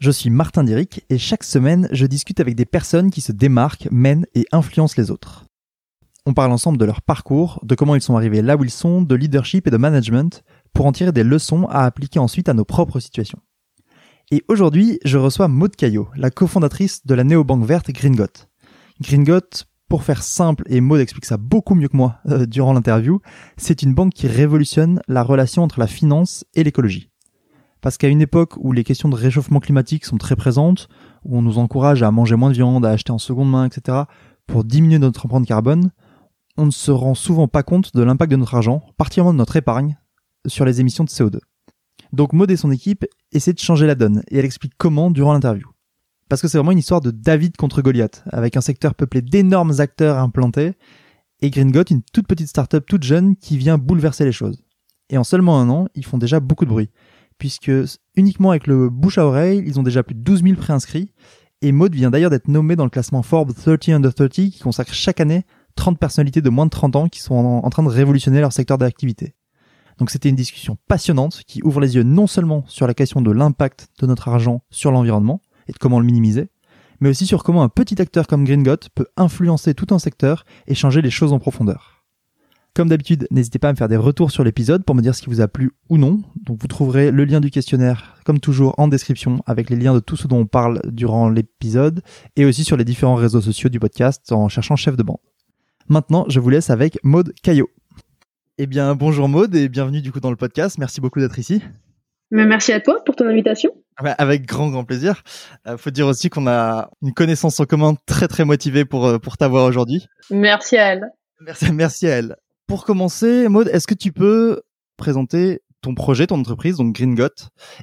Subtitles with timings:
[0.00, 3.88] Je suis Martin Diric et chaque semaine, je discute avec des personnes qui se démarquent,
[3.90, 5.46] mènent et influencent les autres.
[6.26, 9.02] On parle ensemble de leur parcours, de comment ils sont arrivés là où ils sont,
[9.02, 10.42] de leadership et de management,
[10.72, 13.40] pour en tirer des leçons à appliquer ensuite à nos propres situations.
[14.30, 18.48] Et aujourd'hui, je reçois Maud Caillot, la cofondatrice de la néobanque verte Gringot.
[19.00, 23.20] Gringot, pour faire simple, et Maud explique ça beaucoup mieux que moi euh, durant l'interview,
[23.58, 27.10] c'est une banque qui révolutionne la relation entre la finance et l'écologie.
[27.84, 30.88] Parce qu'à une époque où les questions de réchauffement climatique sont très présentes,
[31.22, 34.04] où on nous encourage à manger moins de viande, à acheter en seconde main, etc.,
[34.46, 35.90] pour diminuer notre empreinte carbone,
[36.56, 39.56] on ne se rend souvent pas compte de l'impact de notre argent, particulièrement de notre
[39.56, 39.98] épargne,
[40.46, 41.40] sur les émissions de CO2.
[42.14, 45.34] Donc Maud et son équipe essaient de changer la donne, et elle explique comment durant
[45.34, 45.68] l'interview.
[46.30, 49.74] Parce que c'est vraiment une histoire de David contre Goliath, avec un secteur peuplé d'énormes
[49.80, 50.72] acteurs implantés,
[51.42, 54.64] et Gringot, une toute petite start-up toute jeune qui vient bouleverser les choses.
[55.10, 56.88] Et en seulement un an, ils font déjà beaucoup de bruit
[57.38, 57.72] puisque
[58.16, 61.12] uniquement avec le bouche à oreille, ils ont déjà plus de 12 000 préinscrits.
[61.62, 64.92] Et Maud vient d'ailleurs d'être nommé dans le classement Forbes 30 Under 30 qui consacre
[64.92, 65.44] chaque année
[65.76, 68.78] 30 personnalités de moins de 30 ans qui sont en, train de révolutionner leur secteur
[68.78, 69.34] d'activité.
[69.98, 73.30] Donc c'était une discussion passionnante qui ouvre les yeux non seulement sur la question de
[73.30, 76.50] l'impact de notre argent sur l'environnement et de comment le minimiser,
[77.00, 80.74] mais aussi sur comment un petit acteur comme Gringot peut influencer tout un secteur et
[80.74, 81.93] changer les choses en profondeur.
[82.74, 85.22] Comme d'habitude, n'hésitez pas à me faire des retours sur l'épisode pour me dire ce
[85.22, 86.22] qui vous a plu ou non.
[86.42, 90.00] Donc vous trouverez le lien du questionnaire, comme toujours, en description, avec les liens de
[90.00, 92.02] tout ce dont on parle durant l'épisode,
[92.34, 95.18] et aussi sur les différents réseaux sociaux du podcast en cherchant chef de bande.
[95.88, 97.70] Maintenant, je vous laisse avec Maude Caillot.
[98.58, 100.76] Eh bien, bonjour Maude et bienvenue du coup dans le podcast.
[100.78, 101.62] Merci beaucoup d'être ici.
[102.32, 103.70] Mais merci à toi pour ton invitation.
[103.96, 105.22] Avec grand grand plaisir.
[105.68, 109.18] Euh, faut dire aussi qu'on a une connaissance en commun très très motivée pour euh,
[109.18, 110.08] pour t'avoir aujourd'hui.
[110.30, 111.04] Merci à elle.
[111.40, 112.36] Merci, merci à elle.
[112.74, 114.60] Pour commencer, Maud, est-ce que tu peux
[114.96, 117.28] présenter ton projet, ton entreprise, donc Gringot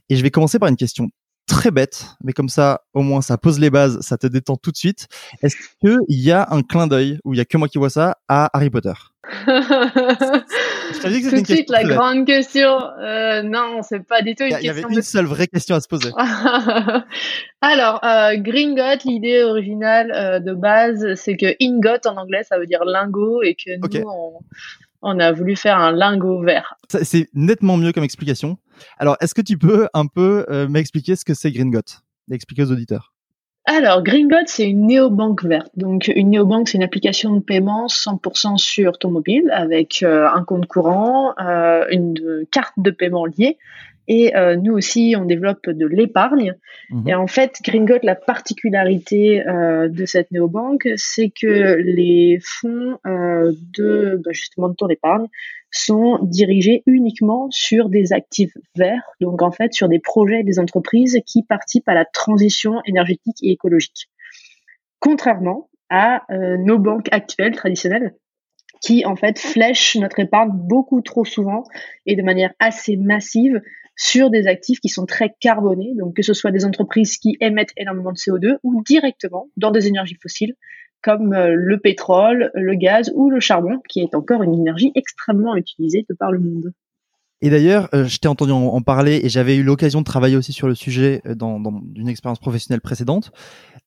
[0.09, 1.07] Et je vais commencer par une question
[1.47, 4.69] très bête, mais comme ça, au moins, ça pose les bases, ça te détend tout
[4.69, 5.07] de suite.
[5.41, 7.89] Est-ce qu'il y a un clin d'œil, où il y a que moi qui vois
[7.89, 8.91] ça, à Harry Potter?
[10.91, 12.79] Tout de suite, la grande question.
[12.99, 14.59] Euh, non, c'est pas du tout une question.
[14.61, 16.11] Il y avait une seule vraie question à se poser.
[17.61, 22.65] Alors, euh, Gringot, l'idée originale euh, de base, c'est que ingot en anglais, ça veut
[22.65, 24.07] dire lingot, et que nous,
[25.01, 26.75] on, a voulu faire un lingot vert.
[26.89, 28.57] C'est nettement mieux comme explication.
[28.97, 31.81] Alors, est-ce que tu peux un peu euh, m'expliquer ce que c'est Gringot?
[32.31, 33.10] Expliquer aux auditeurs.
[33.65, 35.71] Alors, Gringot, c'est une néobanque verte.
[35.75, 40.43] Donc, une néobanque, c'est une application de paiement 100% sur ton mobile avec euh, un
[40.43, 43.57] compte courant, euh, une carte de paiement liée.
[44.13, 46.55] Et euh, nous aussi, on développe de l'épargne.
[46.89, 47.07] Mhm.
[47.07, 54.31] Et en fait, Gringot, la particularité de cette néobanque, c'est que les fonds de bah,
[54.33, 55.27] justement de ton épargne
[55.71, 61.19] sont dirigés uniquement sur des actifs verts, donc en fait sur des projets des entreprises
[61.25, 64.09] qui participent à la transition énergétique et écologique.
[64.99, 68.13] Contrairement à euh, nos banques actuelles traditionnelles
[68.81, 71.63] qui en fait flèchent notre épargne beaucoup trop souvent
[72.05, 73.61] et de manière assez massive
[74.01, 77.73] sur des actifs qui sont très carbonés, donc que ce soit des entreprises qui émettent
[77.77, 80.55] énormément de CO2 ou directement dans des énergies fossiles
[81.03, 85.55] comme euh, le pétrole, le gaz ou le charbon, qui est encore une énergie extrêmement
[85.55, 86.73] utilisée de par le monde.
[87.41, 90.51] Et d'ailleurs, euh, je t'ai entendu en, parler et j'avais eu l'occasion de travailler aussi
[90.51, 93.31] sur le sujet euh, dans, dans une expérience professionnelle précédente.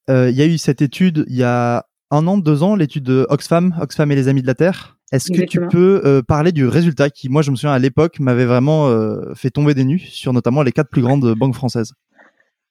[0.08, 3.26] Il y a eu cette étude il y a un an, deux ans, l'étude de
[3.28, 4.96] Oxfam, Oxfam et les Amis de la Terre.
[5.12, 8.46] Est-ce que tu peux parler du résultat qui, moi, je me souviens à l'époque, m'avait
[8.46, 8.90] vraiment
[9.34, 11.92] fait tomber des nues sur notamment les quatre plus grandes banques françaises?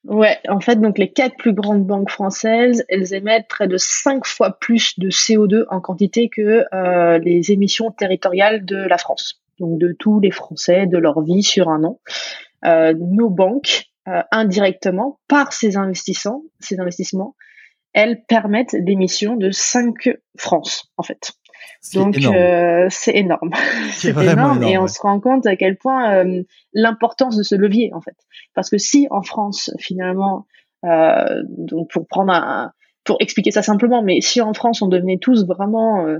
[0.05, 4.25] Ouais, en fait, donc les quatre plus grandes banques françaises, elles émettent près de cinq
[4.25, 9.41] fois plus de CO2 en quantité que euh, les émissions territoriales de la France.
[9.59, 12.01] Donc de tous les Français, de leur vie sur un an.
[12.65, 17.35] Euh, nos banques, euh, indirectement, par ces investissements, ces investissements,
[17.93, 21.33] elles permettent l'émission de 5 France, en fait.
[21.93, 23.51] Donc euh, c'est énorme,
[23.91, 26.43] c'est énorme, et on se rend compte à quel point euh,
[26.73, 28.15] l'importance de ce levier en fait.
[28.55, 30.45] Parce que si en France finalement,
[30.85, 32.71] euh, donc pour prendre un,
[33.03, 36.19] pour expliquer ça simplement, mais si en France on devenait tous vraiment euh,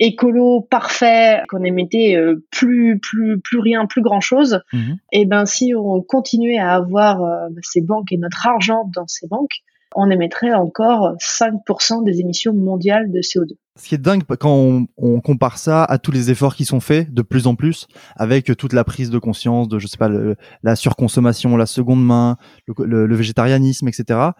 [0.00, 4.96] écolo parfait, qu'on émettait euh, plus plus plus rien, plus grand chose, Mhm.
[5.12, 9.26] et ben si on continuait à avoir euh, ces banques et notre argent dans ces
[9.28, 9.62] banques,
[9.94, 13.52] on émettrait encore 5% des émissions mondiales de CO2.
[13.78, 16.80] Ce qui est dingue quand on, on compare ça à tous les efforts qui sont
[16.80, 17.86] faits de plus en plus
[18.16, 22.04] avec toute la prise de conscience de, je sais pas, le- la surconsommation, la seconde
[22.04, 22.36] main,
[22.66, 24.30] le, le- le végétarianisme, etc.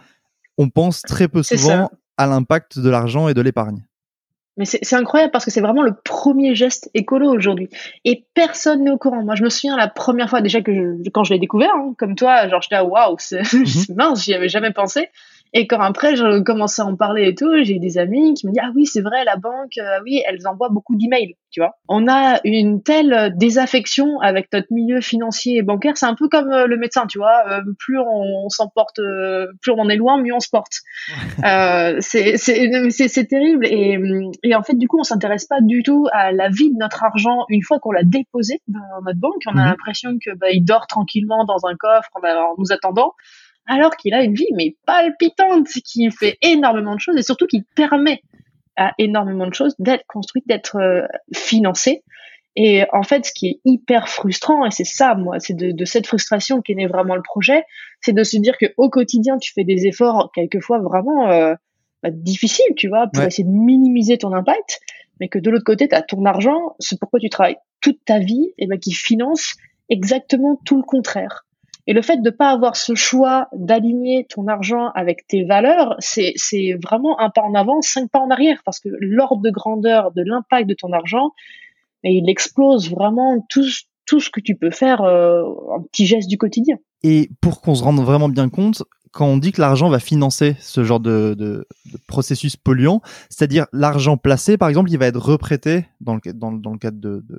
[0.59, 3.85] On pense très peu souvent à l'impact de l'argent et de l'épargne.
[4.59, 7.69] Mais c'est incroyable parce que c'est vraiment le premier geste écolo aujourd'hui.
[8.07, 9.23] Et personne n'est au courant.
[9.23, 11.93] Moi, je me souviens la première fois déjà que je- quand je l'ai découvert, hein,
[11.99, 15.11] comme toi, genre j'étais là, waouh, c'est c'est mince, j'y avais jamais pensé.
[15.59, 18.53] Et quand après, je commençais à en parler et tout, j'ai des amis qui me
[18.53, 21.77] disent, ah oui, c'est vrai, la banque, euh, oui, elles envoient beaucoup d'emails, tu vois.
[21.89, 25.97] On a une telle désaffection avec notre milieu financier et bancaire.
[25.97, 27.39] C'est un peu comme euh, le médecin, tu vois.
[27.51, 30.75] Euh, plus on, s'en porte, euh, plus on en est loin, mieux on se porte.
[31.45, 33.67] Euh, c'est terrible.
[33.67, 33.99] Et,
[34.43, 37.03] et en fait, du coup, on s'intéresse pas du tout à la vie de notre
[37.03, 39.43] argent une fois qu'on l'a déposé dans notre banque.
[39.47, 39.69] On a Mhm.
[39.71, 43.15] l'impression que bah, il dort tranquillement dans un coffre en, en nous attendant,
[43.67, 47.63] alors qu'il a une vie mais palpitante, qui fait énormément de choses et surtout qui
[47.75, 48.23] permet
[48.77, 51.03] à énormément de choses d'être construite, d'être euh,
[51.35, 52.03] financée.
[52.59, 55.85] Et en fait, ce qui est hyper frustrant, et c'est ça, moi, c'est de, de
[55.85, 57.65] cette frustration qu'est né vraiment le projet,
[58.01, 61.55] c'est de se dire que au quotidien, tu fais des efforts quelquefois vraiment euh,
[62.03, 63.29] bah, difficiles, tu vois, pour Ouais.
[63.29, 64.81] essayer de minimiser ton impact,
[65.21, 68.19] mais que de l'autre côté, tu as ton argent, c'est pourquoi tu travailles toute ta
[68.19, 69.55] vie, et ben qui finance
[69.91, 71.46] exactement tout le contraire.
[71.87, 76.35] Et le fait de pas avoir ce choix d'aligner ton argent avec tes valeurs, c'est
[76.83, 80.23] vraiment un pas en avant, cinq pas en arrière, parce que l'ordre de grandeur de
[80.23, 81.31] l'impact de ton argent,
[82.03, 83.65] et il explose vraiment tout,
[84.05, 86.77] tout ce que tu peux faire euh, en petit geste du quotidien.
[87.03, 88.83] Et pour qu'on se rende vraiment bien compte,
[89.17, 93.67] quand on dit que l'argent va financer ce genre de, de- de processus polluant, c'est-à-dire
[93.73, 96.99] l'argent placé, par exemple, il va être reprêté dans le, dans, le- dans le cadre
[97.01, 97.39] de, de,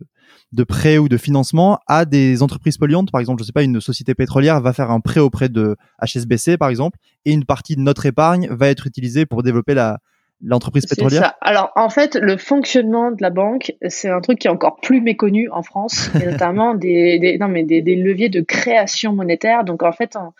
[0.54, 3.12] de prêts ou de financement à des entreprises polluantes.
[3.12, 6.58] Par exemple, je sais pas, une société pétrolière va faire un prêt auprès de HSBC,
[6.58, 10.00] par exemple, et une partie de notre épargne va être utilisée pour développer la
[10.44, 11.22] l'entreprise pétrolière.
[11.24, 11.36] ça.
[11.42, 15.02] Alors en fait, le fonctionnement de la banque, c'est un truc qui est encore plus
[15.02, 19.64] méconnu en France, et notamment des, des, non, mais des, des leviers de création monétaire.
[19.64, 20.34] Donc en fait, en,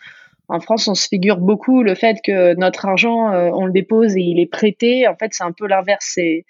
[0.48, 4.16] en France, on se figure beaucoup le fait que notre argent, euh, on le dépose
[4.16, 5.06] et il est prêté.
[5.06, 6.10] En fait, c'est un peu l'inverse.
[6.14, 6.44] C'est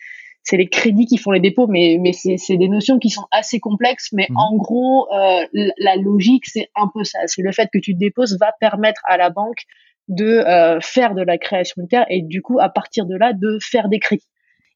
[0.44, 3.26] c'est les crédits qui font les dépôts, mais, mais c'est c'est des notions qui sont
[3.32, 4.10] assez complexes.
[4.12, 4.36] Mais Mhm.
[4.36, 5.44] en gros, euh,
[5.78, 7.18] la logique, c'est un peu ça.
[7.26, 9.62] C'est le fait que tu déposes va permettre à la banque
[10.08, 13.58] de euh, faire de la création monétaire et du coup, à partir de là, de
[13.60, 14.24] faire des crédits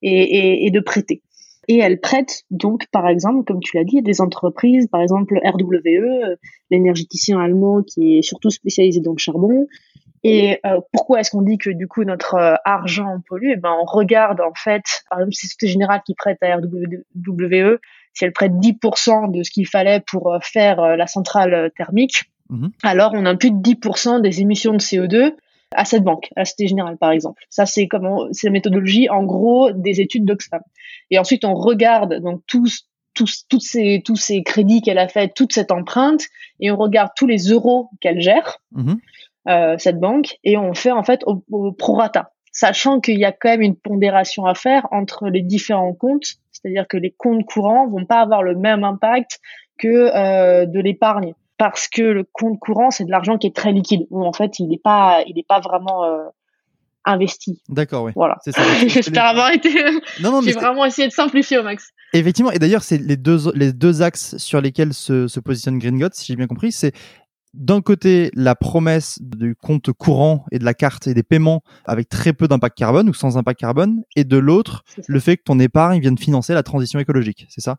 [0.03, 1.23] et, et, et de prêter.
[1.69, 5.39] Et elle prête donc, par exemple, comme tu l'as dit, à des entreprises, par exemple
[5.45, 6.37] RWE, euh,
[6.71, 9.67] l'énergéticien allemand qui est surtout spécialisé dans le charbon.
[10.25, 13.51] Et euh, pourquoi est-ce qu'on dit que du coup notre euh, argent pollue?
[13.55, 17.79] Eh ben, on regarde en fait, par exemple, c'est Société Générale qui prête à RWE,
[18.15, 22.71] si elle prête 10% de ce qu'il fallait pour euh, faire la centrale thermique, Mhm.
[22.83, 25.35] alors on impute 10% des émissions de CO2
[25.77, 27.43] à cette banque, à la Société Générale par exemple.
[27.51, 30.61] Ça c'est comment, c'est la méthodologie en gros des études d'Oxfam.
[31.11, 35.33] Et ensuite on regarde donc tous tous, toutes ces, tous ces crédits qu'elle a fait,
[35.35, 36.23] toute cette empreinte,
[36.61, 38.97] et on regarde tous les euros qu'elle gère, Mhm.
[39.49, 43.33] euh, cette banque, et on fait en fait au, au prorata, sachant qu'il y a
[43.33, 47.87] quand même une pondération à faire entre les différents comptes, c'est-à-dire que les comptes courants
[47.87, 49.41] vont pas avoir le même impact
[49.79, 53.71] que euh, de l'épargne, parce que le compte courant c'est de l'argent qui est très
[53.71, 56.25] liquide, où en fait il n'est pas, il n'est pas vraiment euh,
[57.05, 57.63] investi.
[57.69, 58.11] D'accord, oui.
[58.17, 58.39] Voilà.
[58.43, 58.63] C'est ça.
[58.89, 59.71] J'espère avoir été.
[60.21, 61.91] Non, non, mais J'ai vraiment essayé de simplifier au max.
[62.15, 65.97] Effectivement, et d'ailleurs, c'est les deux, les deux axes sur lesquels se, se positionne Green
[66.01, 66.93] God, si j'ai bien compris, c'est
[67.55, 72.09] d'un côté la promesse du compte courant et de la carte et des paiements avec
[72.09, 75.61] très peu d'impact carbone ou sans impact carbone, et de l'autre, le fait que ton
[75.61, 77.77] épargne vienne financer la transition écologique, c'est ça?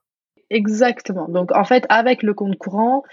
[0.53, 1.27] Exactement.
[1.27, 3.03] Donc en fait, avec le compte courant,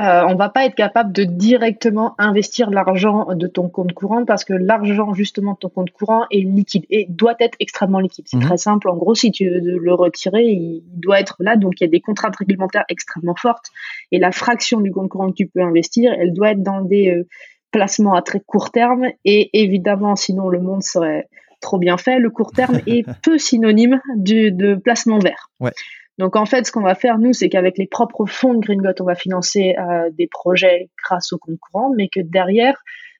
[0.00, 4.44] euh, on va pas être capable de directement investir l'argent de ton compte courant parce
[4.44, 8.26] que l'argent justement de ton compte courant est liquide et doit être extrêmement liquide.
[8.28, 8.44] C'est Mhm.
[8.44, 8.88] très simple.
[8.88, 11.56] En gros, si tu veux le retirer, il doit être là.
[11.56, 13.66] Donc il y a des contraintes réglementaires extrêmement fortes
[14.12, 17.10] et la fraction du compte courant que tu peux investir, elle doit être dans des
[17.10, 17.26] euh,
[17.70, 21.28] placements à très court terme et évidemment, sinon le monde serait
[21.60, 22.18] trop bien fait.
[22.18, 25.50] Le court terme est peu synonyme du, de placement vert.
[25.60, 25.72] Ouais.
[26.18, 28.82] Donc en fait, ce qu'on va faire nous, c'est qu'avec les propres fonds de Green
[28.82, 32.76] Got, on va financer euh, des projets grâce au compte courant, mais que derrière,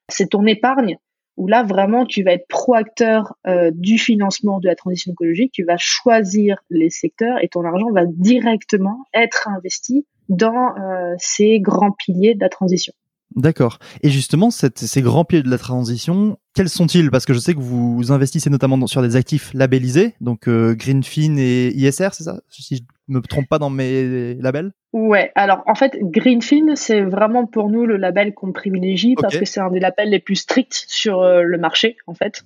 [0.08, 0.98] c'est ton épargne
[1.36, 5.62] où là vraiment tu vas être proacteur euh, du financement de la transition écologique, tu
[5.62, 11.92] vas choisir les secteurs et ton argent va directement être investi dans euh, ces grands
[11.92, 12.92] piliers de la transition.
[13.38, 13.78] D'accord.
[14.02, 17.10] Et justement, cette- ces grands pieds de la transition, quels sont-ils?
[17.10, 21.68] Parce que je sais que vous investissez notamment sur des actifs labellisés, donc Greenfin et
[21.68, 22.40] ISR, c'est ça?
[22.48, 24.72] Si je me trompe pas dans mes labels?
[24.92, 29.44] Ouais, alors en fait, Greenfin, c'est vraiment pour nous le label qu'on privilégie parce que
[29.44, 32.42] c'est un des labels les plus stricts sur le marché, en fait.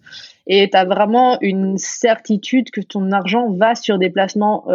[0.46, 4.66] Et tu as vraiment une certitude que ton argent va sur des placements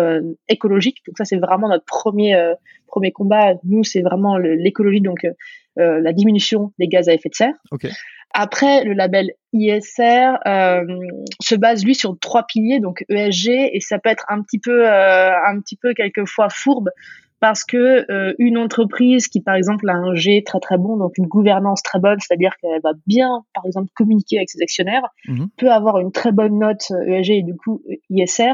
[0.49, 1.03] écologiques.
[1.05, 2.35] Donc ça, c'est vraiment notre premier,
[2.87, 3.53] premier combat.
[3.65, 5.27] Nous, c'est vraiment l'écologie, donc
[5.77, 7.53] la diminution des gaz à effet de serre.
[7.71, 7.89] Okay.
[8.33, 10.83] Après, le label ISR euh,
[11.41, 14.87] se base lui sur trois piliers, donc ESG, et ça peut être un petit peu,
[14.87, 16.89] euh, un petit peu quelquefois fourbe
[17.39, 21.17] parce que euh, une entreprise qui par exemple a un G très très bon, donc
[21.19, 25.47] une gouvernance très bonne, c'est-à-dire qu'elle va bien par exemple communiquer avec ses actionnaires, mhm.
[25.55, 28.53] peut avoir une très bonne note ESG et du coup ISR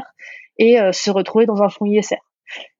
[0.58, 2.16] et se retrouver dans un fonds ISR.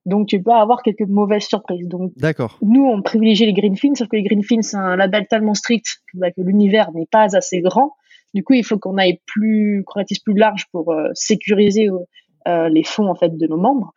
[0.06, 1.88] Donc tu peux avoir quelques mauvaises surprises.
[1.88, 2.58] Donc D'accord.
[2.62, 6.18] nous on privilégie les Greenfins, sauf que les Greenfins c'est un label tellement strict que,
[6.18, 7.92] bah, l'univers n'est pas assez grand.
[8.34, 11.98] Du coup il faut qu'on aille plus, qu'on plus large pour euh, sécuriser euh,
[12.48, 13.92] euh, les fonds en fait de nos membres.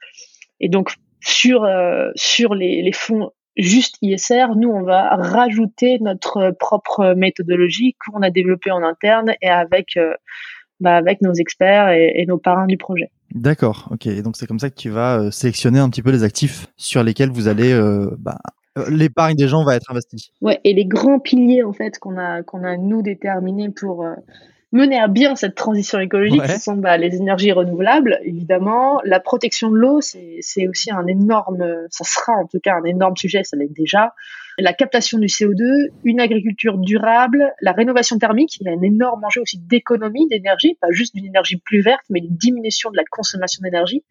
[0.59, 1.67] Et donc sur
[2.15, 8.29] sur les, les fonds juste ISR, nous on va rajouter notre propre méthodologie qu'on a
[8.29, 9.97] développée en interne et avec
[10.79, 13.09] bah, avec nos experts et, nos parrains du projet.
[13.38, 14.08] D'accord, ok.
[14.22, 17.03] donc c'est comme ça que tu vas euh, sélectionner un petit peu les actifs sur
[17.03, 18.39] lesquels vous allez, euh, bah,
[18.79, 20.32] euh, l'épargne des gens va être investie.
[20.41, 24.06] Ouais, et les grands piliers en fait qu'on a qu'on a nous déterminés pour
[24.71, 29.00] mener à bien cette transition écologique, ce sont bah, les énergies renouvelables, évidemment.
[29.03, 33.15] La protection de l'eau, c'est aussi un énorme, ça sera en tout cas un énorme
[33.15, 34.13] sujet, ça l'est déjà
[34.59, 38.57] la captation du CO2, une agriculture durable, la rénovation thermique.
[38.59, 42.03] Il y a un énorme enjeu aussi d'économie d'énergie, pas juste d'une énergie plus verte,
[42.09, 44.03] mais une diminution de la consommation d'énergie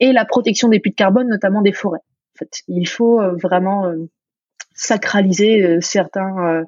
[0.00, 2.00] et la protection des puits de carbone, notamment des forêts.
[2.00, 4.08] En fait, il faut euh, vraiment euh,
[4.74, 6.64] sacraliser euh, certains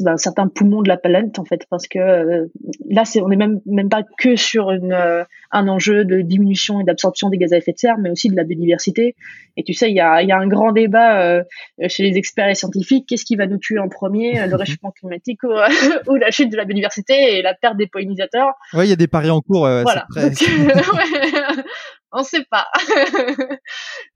[0.00, 2.46] ben, certains poumons de la planète en fait parce que euh,
[2.90, 6.80] là c'est on n'est même même pas que sur une euh, un enjeu de diminution
[6.80, 9.14] et d'absorption des gaz à effet de serre mais aussi de la biodiversité.
[9.56, 11.42] Et tu sais il y a il y a un grand débat euh,
[11.88, 13.06] chez les experts et scientifiques.
[13.08, 15.48] Qu'est-ce qui va nous tuer en premier le réchauffement climatique ou,
[16.10, 18.52] ou, la chute de la biodiversité et la perte des pollinisateurs?
[18.74, 20.06] Ouais il y a des paris en cours voilà
[22.12, 22.66] on sait pas.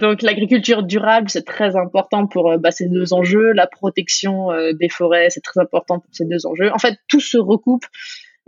[0.01, 3.53] Donc l'agriculture durable, c'est très important pour euh, bah, ces deux enjeux.
[3.53, 6.73] La protection euh, des forêts, c'est très important pour ces deux enjeux.
[6.73, 7.85] En fait, tout se recoupe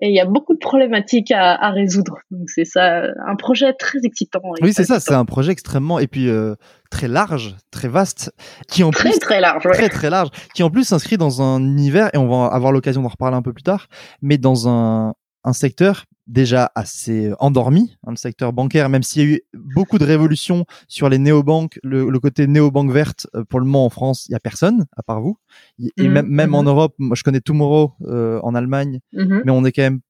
[0.01, 2.19] et il y a beaucoup de problématiques à, résoudre.
[2.31, 4.41] Donc c'est ça, un projet très excitant.
[4.61, 6.55] Oui, c'est ça, c'est un projet extrêmement et puis euh,
[6.91, 8.31] très large, très vaste,
[8.69, 11.61] qui en très plus très large, très très large, qui en plus s'inscrit dans un
[11.61, 13.87] univers et on va avoir l'occasion d'en reparler un peu plus tard,
[14.21, 19.25] mais dans un un secteur déjà assez endormi, hein, le secteur bancaire, même s'il y
[19.25, 23.61] a eu beaucoup de révolutions sur les néobanques, le, le côté néobanque verte, euh, pour
[23.61, 25.39] le moment en France, il y a personne à part vous.
[25.79, 26.69] Et mmh, même, même en mmh.
[26.69, 30.01] Europe, moi je connais Tomorrow euh, en Allemagne, mmh mais on est quand même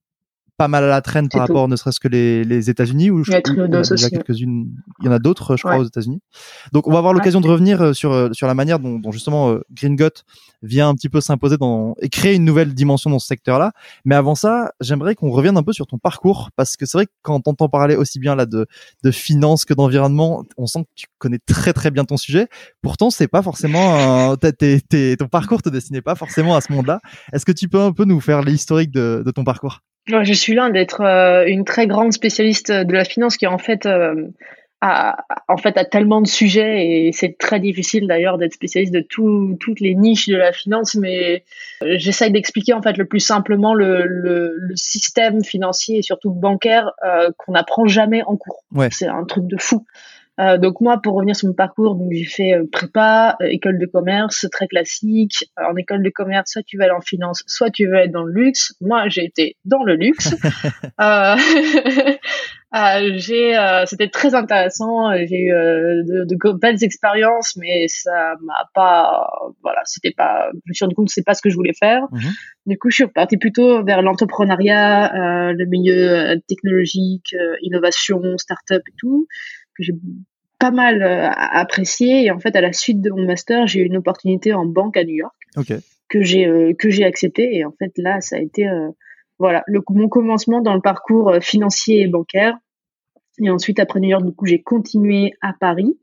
[0.56, 3.30] pas mal à la traîne par rapport ne serait-ce que les, les États-Unis où il
[3.30, 4.70] y, a quelques-unes.
[5.00, 6.20] Il y en a d'autres je crois aux États-Unis.
[6.72, 9.12] Donc on va avoir l'occasion de revenir euh, sur euh, sur la manière dont, dont
[9.12, 10.22] justement euh, Green Got
[10.62, 13.72] vient un petit peu s'imposer dans et créer une nouvelle dimension dans ce secteur-là.
[14.04, 17.06] Mais avant ça j'aimerais qu'on revienne un peu sur ton parcours parce que c'est vrai
[17.06, 18.66] que quand on entend parler aussi bien là de
[19.04, 22.48] de finance que d'environnement on sent que tu connais très très bien ton sujet.
[22.80, 27.00] Pourtant c'est pas forcément un, ton parcours te destinait pas forcément à ce monde-là.
[27.32, 29.80] Est-ce que tu peux un peu nous faire l'historique de, de ton parcours?
[30.06, 33.86] Je suis loin d'être euh, une très grande spécialiste de la finance qui en fait
[33.86, 34.28] euh,
[34.80, 39.00] a, en fait a tellement de sujets et c'est très difficile d'ailleurs d'être spécialiste de
[39.00, 41.44] tout, toutes les niches de la finance mais
[41.82, 46.30] euh, j'essaye d'expliquer en fait le plus simplement le, le, le système financier et surtout
[46.30, 46.92] bancaire
[47.38, 48.64] qu'on n'apprend jamais en cours.
[48.72, 48.88] Ouais.
[48.90, 49.86] C'est un truc de fou.
[50.38, 53.78] Euh, donc moi, pour revenir sur mon parcours, donc j'ai fait euh, prépa, euh, école
[53.78, 55.50] de commerce, très classique.
[55.56, 58.24] en école de commerce, soit tu veux aller en finance, soit tu veux être dans
[58.24, 58.74] le luxe.
[58.80, 60.34] Moi, j'ai été dans le luxe.
[63.16, 65.16] j'ai, c'était très intéressant.
[65.26, 69.26] J'ai eu de, de, belles expériences, mais ça m'a pas,
[69.62, 70.50] voilà, c'était pas.
[70.52, 72.02] Je me suis rendu compte que c'est pas ce que je voulais faire.
[72.12, 72.30] Mhm.
[72.66, 79.26] Du coup, je suis partie plutôt vers l'entrepreneuriat, le milieu technologique, innovation, start-up et tout
[79.76, 79.94] que j'ai
[80.58, 82.24] pas mal euh, apprécié.
[82.24, 84.96] Et en fait, à la suite de mon master, j'ai eu une opportunité en banque
[84.96, 85.34] à New York
[86.08, 87.56] que j'ai euh, que j'ai accepté.
[87.56, 88.88] Et en fait, là, ça a été euh,
[89.38, 92.56] voilà le, mon commencement dans le parcours financier et bancaire.
[93.38, 95.98] Et ensuite, après New York, du coup, j'ai continué à Paris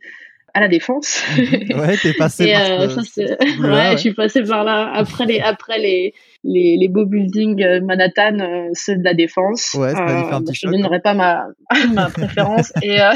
[0.53, 1.23] à la défense.
[1.37, 3.91] ouais, t'es passé par euh, ça, ouais, ouais.
[3.93, 8.39] je suis passée par là après les après les les, les beaux buildings euh, Manhattan,
[8.39, 9.73] euh, ceux de la défense.
[9.75, 11.45] Ouais, un bah, je ne donnerai pas ma
[11.93, 13.13] ma préférence et euh,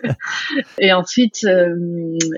[0.78, 1.74] et ensuite euh,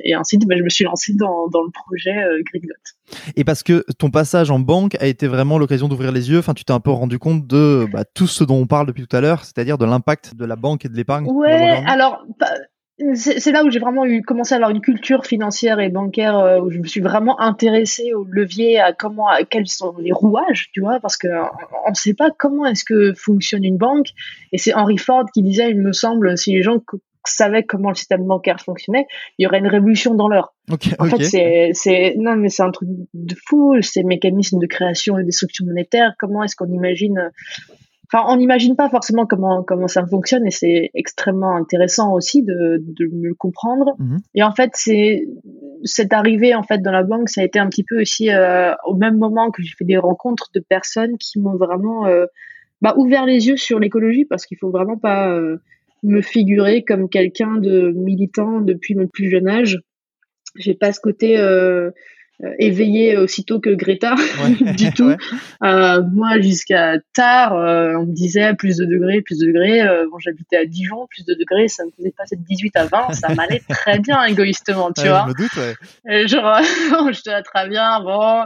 [0.02, 3.20] et ensuite bah, je me suis lancée dans dans le projet euh, Green Dot.
[3.36, 6.38] Et parce que ton passage en banque a été vraiment l'occasion d'ouvrir les yeux.
[6.38, 9.06] Enfin, tu t'es un peu rendu compte de bah, tout ce dont on parle depuis
[9.06, 11.26] tout à l'heure, c'est-à-dire de l'impact de la banque et de l'épargne.
[11.30, 12.24] Ouais, alors
[13.14, 16.60] c'est là où j'ai vraiment eu commencé à avoir une culture financière et bancaire euh,
[16.60, 20.70] où je me suis vraiment intéressée au levier, à comment, à quels sont les rouages,
[20.72, 21.26] tu vois, parce que
[21.86, 24.08] on ne sait pas comment est-ce que fonctionne une banque.
[24.52, 26.78] Et c'est Henry Ford qui disait, il me semble, si les gens
[27.26, 29.06] savaient comment le système bancaire fonctionnait,
[29.38, 30.54] il y aurait une révolution dans l'heure.
[30.98, 35.18] En fait, c'est, c'est, non, mais c'est un truc de fou, ces mécanismes de création
[35.18, 36.12] et de destruction monétaire.
[36.18, 37.30] Comment est-ce qu'on imagine,
[38.14, 42.78] enfin, on n'imagine pas forcément comment, comment ça fonctionne et c'est extrêmement intéressant aussi de,
[42.80, 43.94] de mieux comprendre.
[43.98, 44.18] Mhm.
[44.34, 45.26] Et en fait, c'est,
[45.84, 48.72] cette arrivée, en fait, dans la banque, ça a été un petit peu aussi, euh,
[48.86, 52.26] au même moment que j'ai fait des rencontres de personnes qui m'ont vraiment, euh,
[52.80, 55.58] bah, ouvert les yeux sur l'écologie parce qu'il faut vraiment pas, euh,
[56.02, 59.80] me figurer comme quelqu'un de militant depuis mon plus jeune âge
[60.56, 61.36] j'ai pas ce côté
[62.42, 64.72] euh, euh, éveillé aussitôt que Greta Ouais.
[64.76, 65.04] du tout.
[65.06, 65.16] Ouais.
[65.62, 69.82] Euh, moi, jusqu'à tard, euh, on me disait plus de degrés, plus de degrés.
[69.82, 72.86] Euh, bon, j'habitais à Dijon, plus de degrés, ça me faisait passer de 18 à
[72.86, 75.26] 20, ça m'allait très bien égoïstement, tu Ouais, vois.
[75.26, 75.76] Je me doute.
[76.08, 76.58] Et genre,
[77.12, 78.44] je très bien, bon.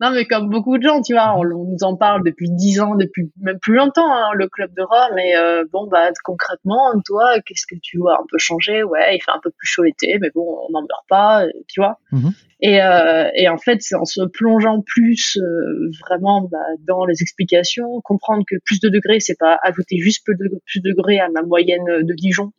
[0.00, 2.80] Non, mais comme beaucoup de gens, tu vois, on, on nous en parle depuis 10
[2.80, 5.14] ans, depuis même plus longtemps, hein, le club de Rome.
[5.16, 8.84] Mais euh, bon, bah, concrètement, toi, qu'est-ce que tu vois un peu changer?
[8.84, 11.80] Ouais, il fait un peu plus chaud l'été, mais bon, on n'en meurt pas, tu
[11.80, 11.98] vois.
[12.12, 12.32] Mhm.
[12.60, 17.22] Et, euh, et en fait, c'est en se plongeant plus euh, vraiment bah, dans les
[17.22, 21.42] explications, comprendre que plus de degrés, c'est pas ajouter juste plus de, degrés à ma
[21.42, 22.52] moyenne de Dijon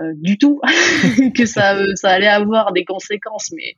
[0.00, 0.60] euh, du tout,
[1.36, 3.76] que ça, euh, ça allait avoir des conséquences, mais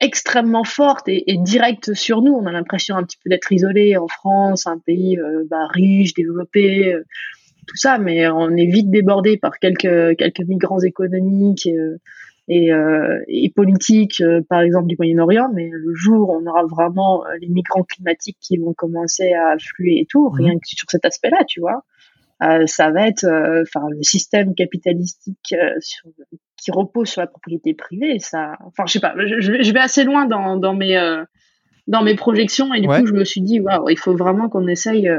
[0.00, 2.32] extrêmement fortes et, et directes sur nous.
[2.32, 6.14] On a l'impression un petit peu d'être isolé en France, un pays euh, bah, riche,
[6.14, 7.04] développé, euh,
[7.66, 11.98] tout ça, mais on est vite débordé par quelques quelques migrants économiques euh,
[12.48, 15.50] et, euh, et politiques, euh, par exemple du Moyen-Orient.
[15.54, 19.50] Mais le jour où on aura vraiment euh, les migrants climatiques qui vont commencer à
[19.50, 21.84] affluer et tout, rien que sur cet aspect-là, tu vois.
[22.42, 23.26] Euh, ça va être,
[23.62, 26.08] enfin, le système capitalistique sur-
[26.56, 28.18] qui repose sur la propriété privée.
[28.20, 30.96] Ça, enfin, je sais pas, je, je vais- assez loin dans, dans mes
[31.88, 33.00] dans mes projections et du Ouais.
[33.00, 35.10] coup, je me suis dit, waouh, il faut vraiment qu'on essaye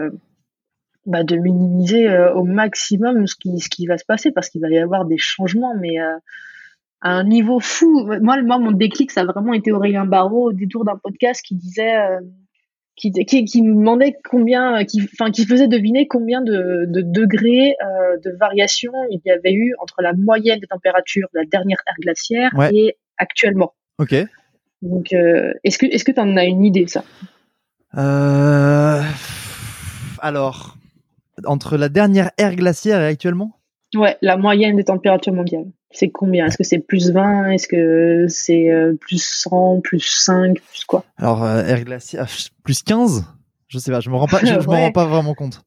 [1.05, 4.69] bah, de minimiser au maximum ce qui ce qui va se passer parce qu'il va
[4.69, 5.97] y avoir des changements, mais
[7.01, 8.05] à un niveau fou.
[8.21, 11.55] Moi, moi, mon déclic, ça a vraiment été Aurélien Barraud au détour d'un podcast qui
[11.55, 11.97] disait.
[11.97, 12.19] euh,
[13.01, 17.77] qui, qui, qui nous demandait combien, qui, enfin, qui faisait deviner combien de, de degrés
[17.81, 21.77] euh, de variation il y avait eu entre la moyenne des températures de la dernière
[21.87, 22.69] ère glaciaire Ouais.
[22.73, 23.71] et actuellement.
[23.99, 24.13] Ok.
[24.81, 27.05] Donc, euh, est-ce que est-ce que tu en as une idée, ça?
[27.97, 29.01] Euh...
[30.21, 30.75] Alors,
[31.45, 33.53] entre la dernière ère glaciaire et actuellement?
[33.95, 35.67] Ouais, la moyenne des températures mondiales.
[35.91, 36.45] C'est combien?
[36.45, 41.03] Est-ce que c'est plus 20 Est-ce que c'est euh, plus 100, plus 5, plus quoi?
[41.17, 43.25] Alors, euh, ère glaciaire, ah, plus 15
[43.67, 44.83] Je sais pas, je me rends pas, je, je me Ouais.
[44.85, 45.61] rends pas vraiment compte.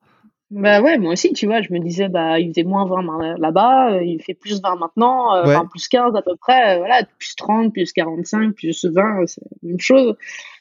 [0.50, 3.36] Bah ouais, moi aussi, tu vois, je me disais, bah, il faisait moins 20 ma-
[3.38, 5.56] là-bas, euh, il fait plus 20 maintenant, euh, Ouais.
[5.56, 9.40] enfin, plus 15 à peu près, euh, voilà, plus 30, plus 45, plus 20, c'est
[9.62, 10.14] la même chose.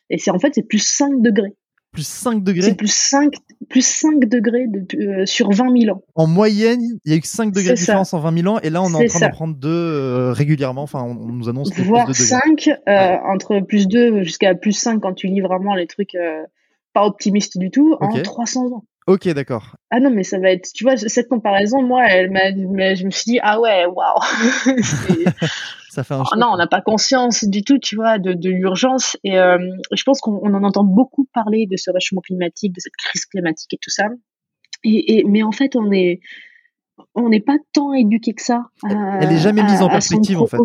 [0.10, 1.54] Et c'est en fait, c'est plus 5 degrés.
[1.92, 3.34] Plus 5 degrés C'est plus 5,
[3.70, 6.02] plus 5 degrés de, euh, sur 20 000 ans.
[6.16, 7.82] En moyenne, il y a eu que 5 degrés de ça.
[7.82, 9.28] différence en 20 000 ans, et là, on est en train ça.
[9.28, 10.84] d'en prendre deux euh, régulièrement.
[10.84, 12.26] Enfin, on, on nous annonce que Voire de degrés.
[12.26, 16.16] 5, euh, entre plus 2 jusqu'à plus 5 quand tu lis vraiment les trucs
[16.94, 18.22] pas optimistes du tout, en Ok.
[18.24, 18.84] 300 ans.
[19.08, 19.76] Ok, d'accord.
[19.90, 22.52] Ah non, mais ça va être, tu vois, cette comparaison, moi, elle m'a,
[22.96, 24.20] je me suis dit, ah ouais, waouh.
[25.92, 26.38] Ça fait un choc.
[26.40, 29.18] non, on n'a pas conscience du tout, tu vois, de, de l'urgence.
[29.26, 29.58] Et euh,
[29.94, 33.26] je pense qu'on on en entend beaucoup parler de ce réchauffement climatique, de cette crise
[33.26, 34.06] climatique et tout ça.
[34.84, 36.22] Et, et mais en fait, on est,
[37.14, 38.64] on n'est pas tant éduqué que ça.
[38.84, 40.58] à- Elle est jamais mise en à- perspective, en fait.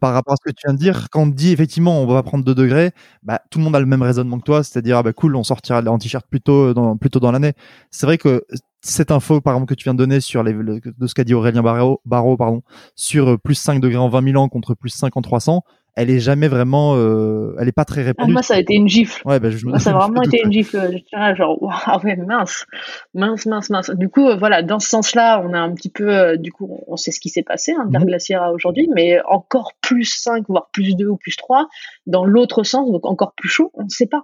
[0.00, 2.22] Par rapport à ce que tu viens de dire, quand on dit effectivement on va
[2.22, 5.02] prendre 2 degrés, bah, tout le monde a le même raisonnement que toi, c'est-à-dire ah
[5.02, 7.52] bah cool, on sortira en t-shirt plus tôt dans, dans l'année.
[7.90, 8.44] C'est vrai que
[8.82, 11.24] cette info par exemple que tu viens de donner sur les, le- de ce qu'a
[11.24, 12.62] dit Aurélien Barraud, Barraud, pardon,
[12.94, 15.62] sur plus 5 degrés en 20 000 ans contre plus 5 en 300,
[15.96, 18.32] elle est jamais vraiment, euh, elle est pas très Ah, répandue.
[18.32, 19.20] moi, ça a été une gifle.
[19.26, 20.78] Ouais, bah, je, Moi, ça a vraiment été une gifle.
[21.12, 22.66] Là, genre, waouh, ah ouais, mince,
[23.14, 23.90] mince, mince, mince.
[23.90, 26.80] Du coup, euh, voilà, dans ce sens-là, on a un petit peu, euh, du coup,
[26.86, 28.36] on sait ce qui s'est passé, hein, l'ère Mhm.
[28.42, 31.68] à aujourd'hui, mais encore plus 5, voire plus 2 ou plus 3,
[32.06, 34.22] dans l'autre sens, donc encore plus chaud, on ne sait pas.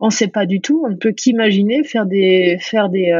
[0.00, 3.12] On ne sait pas du tout, on ne peut qu'imaginer faire des, faire des,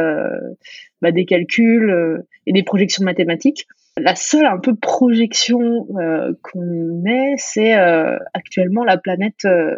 [1.01, 3.67] bah, des calculs et des projections mathématiques.
[4.03, 9.75] La seule un peu projection euh, qu'on ait, c'est euh, actuellement la planète, euh,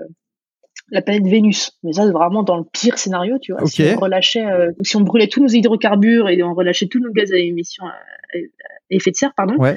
[0.89, 1.77] la planète Vénus.
[1.83, 3.65] Mais ça, c'est vraiment dans le pire scénario, tu vois.
[3.65, 4.45] Si on relâchait,
[4.81, 7.93] si on brûlait tous nos hydrocarbures et on relâchait tous nos gaz à émission, à
[8.89, 9.55] effet de serre, pardon.
[9.57, 9.75] Ouais.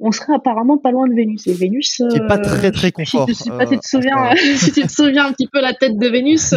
[0.00, 1.46] On serait apparemment pas loin de Vénus.
[1.48, 3.26] Et Vénus, pas très très confort.
[3.28, 5.60] je sais euh, pas si tu te souviens, si tu te souviens un petit peu
[5.60, 6.54] la tête de Vénus,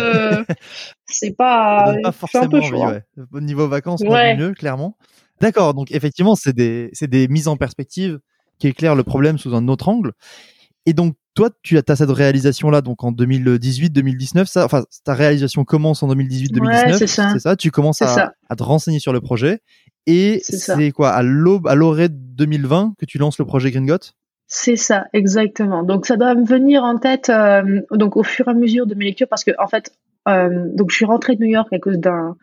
[1.07, 2.83] c'est pas, c'est un forcément peu chaud.
[2.83, 3.01] hein.
[3.17, 3.23] ouais.
[3.33, 4.37] Au niveau vacances, Ouais.
[4.37, 4.95] mieux, clairement.
[5.41, 8.19] D'accord, donc effectivement, c'est des, c'est des mises en perspective
[8.59, 10.13] qui éclairent le problème sous un autre angle.
[10.85, 16.03] Et donc, toi, tu as, cette réalisation-là, donc en 2018-2019, ça, enfin, ta réalisation commence
[16.03, 17.07] en 2018-2019, Ouais, c'est
[17.39, 17.55] ça.
[17.55, 18.33] Tu commences à, ça.
[18.49, 19.61] à te renseigner sur le projet.
[20.07, 20.75] Et C'est ça.
[20.75, 24.13] c'est quoi, à l'aube, à l'orée de 2020 que tu lances le projet Green Got
[24.47, 25.83] C'est ça, exactement.
[25.83, 28.95] Donc ça doit me venir en tête euh, donc au fur et à mesure de
[28.95, 29.91] mes lectures parce que en fait
[30.27, 32.35] euh, donc je suis rentrée de New York à cause d'un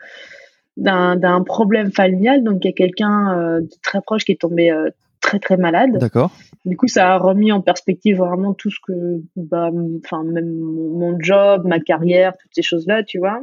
[0.78, 4.70] d'un problème familial donc il y a quelqu'un euh, de très proche qui est tombé
[4.70, 5.98] euh, très très malade.
[5.98, 6.32] D'accord.
[6.64, 9.70] Du coup ça a remis en perspective vraiment tout ce que bah
[10.04, 13.40] enfin même mon, job, ma carrière, toutes ces choses là, tu vois.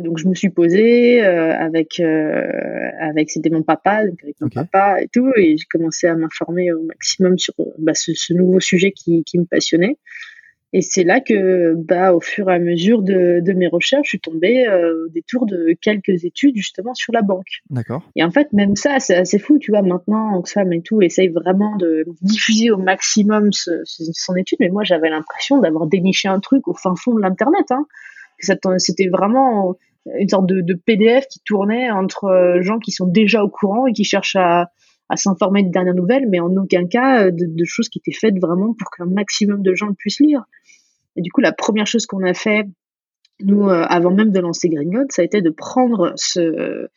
[0.00, 4.48] Donc je me suis posée euh, avec euh, avec c'était mon papa donc avec mon
[4.48, 8.60] papa et tout et j'ai commencé à m'informer au maximum sur bah, ce, ce nouveau
[8.60, 9.96] sujet qui, qui me passionnait
[10.72, 14.08] et c'est là que bah au fur et à mesure de, de mes recherches je
[14.10, 18.02] suis tombée euh, au détour de quelques études justement sur la banque D'accord.
[18.16, 21.28] et en fait même ça c'est assez fou tu vois maintenant Oxfam et tout essaye
[21.28, 26.28] vraiment de diffuser au maximum ce- ce- son étude mais moi j'avais l'impression d'avoir déniché
[26.28, 27.86] un truc au fin fond de l'internet hein
[28.40, 29.74] c'était vraiment
[30.18, 33.86] une sorte de, de PDF qui tournait entre euh, gens qui sont déjà au courant
[33.86, 34.70] et qui cherchent à,
[35.08, 38.16] à s'informer de dernières nouvelles, mais en aucun cas euh, de, de choses qui étaient
[38.16, 40.44] faites vraiment pour qu'un maximum de gens le puissent lire.
[41.16, 42.64] Et du coup, la première chose qu'on a fait,
[43.40, 46.88] nous, euh, avant même de lancer Green God, ça a été de prendre ce,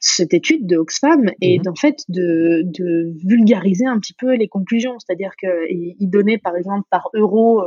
[0.00, 1.64] cette étude de Oxfam et Mhm.
[1.64, 4.98] d'en fait de, de vulgariser un petit peu les conclusions.
[4.98, 7.62] C'est-à-dire qu'il il donnait par exemple par euro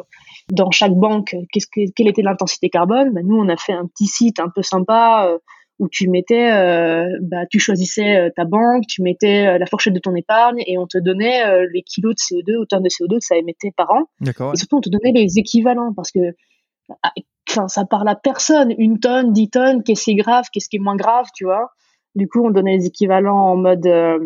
[0.51, 3.13] dans chaque banque que, quelle était l'intensité carbone.
[3.13, 5.37] Bah, nous, on a fait un petit site un peu sympa euh,
[5.79, 9.93] où tu mettais, euh, bah, tu choisissais euh, ta banque, tu mettais euh, la fourchette
[9.93, 12.89] de ton épargne et on te donnait euh, les kilos de CO2 ou tonnes de
[12.89, 14.03] CO2 que ça émettait par an.
[14.21, 14.53] D'accord.
[14.53, 16.19] Et surtout, on te donnait les équivalents parce que
[17.03, 17.11] ah,
[17.49, 18.73] enfin, ça parle à personne.
[18.77, 21.69] Une tonne, dix tonnes, qu'est-ce qui est grave, qu'est-ce qui est moins grave, tu vois.
[22.15, 24.17] Du coup, on donnait les équivalents en mode euh,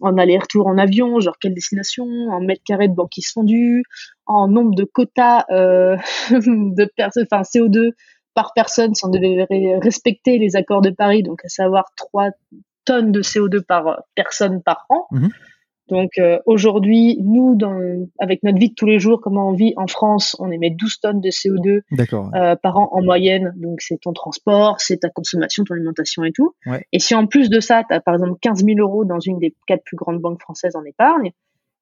[0.00, 3.84] en aller-retour en avion, genre quelle destination, en mètres carrés de banquise fondue,
[4.24, 7.92] en nombre de quotas de personnes, enfin CO2
[8.36, 9.46] par personne si on devait
[9.82, 12.30] respecter les accords de Paris, donc à savoir 3
[12.84, 15.06] tonnes de CO2 par euh, personne par an.
[15.10, 15.30] Mhm.
[15.88, 17.78] Donc euh, aujourd'hui, nous, dans,
[18.18, 20.98] avec notre vie de tous les jours, comment on vit en France, on émet 12
[21.00, 22.30] tonnes de CO2 D'accord.
[22.34, 23.54] euh, par an en moyenne.
[23.56, 26.54] Donc c'est ton transport, c'est ta consommation, ton alimentation et tout.
[26.66, 26.84] Ouais.
[26.92, 29.38] Et si en plus de ça, tu as par exemple 15 000 euros dans une
[29.38, 31.30] des quatre plus grandes banques françaises en épargne,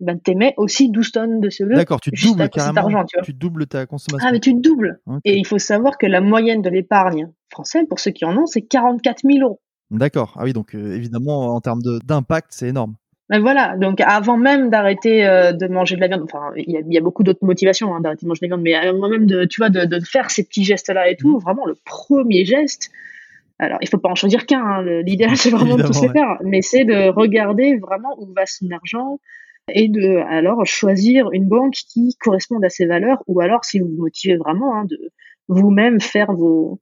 [0.00, 1.74] ben t'émets aussi 12 tonnes de CO2.
[1.76, 2.80] D'accord, tu doubles à carrément.
[2.80, 4.26] argent, tu doubles ta consommation.
[4.28, 5.00] Ah mais tu doubles.
[5.24, 8.46] Et il faut savoir que la moyenne de l'épargne française, pour ceux qui en ont,
[8.46, 9.60] c'est 44 000 euros.
[9.90, 10.34] D'accord.
[10.36, 12.94] Ah oui, donc euh, évidemment, en termes d'impact, c'est énorme.
[13.30, 16.76] Mais voilà, donc avant même d'arrêter euh, de manger de la viande, enfin il y
[16.76, 18.74] a, il y a beaucoup d'autres motivations hein, d'arrêter de manger de la viande, mais
[18.74, 21.16] avant même de, tu vois, de, de faire ces petits gestes-là et Mmh.
[21.16, 22.90] tout, vraiment le premier geste,
[23.58, 26.36] alors il faut pas en choisir qu'un, hein, l'idéal c'est vraiment de tous les faire,
[26.44, 29.18] mais c'est de regarder vraiment où va son argent
[29.72, 33.88] et de alors choisir une banque qui corresponde à ses valeurs, ou alors si vous
[33.88, 34.98] vous motivez vraiment, hein, de
[35.48, 36.80] vous-même faire vos,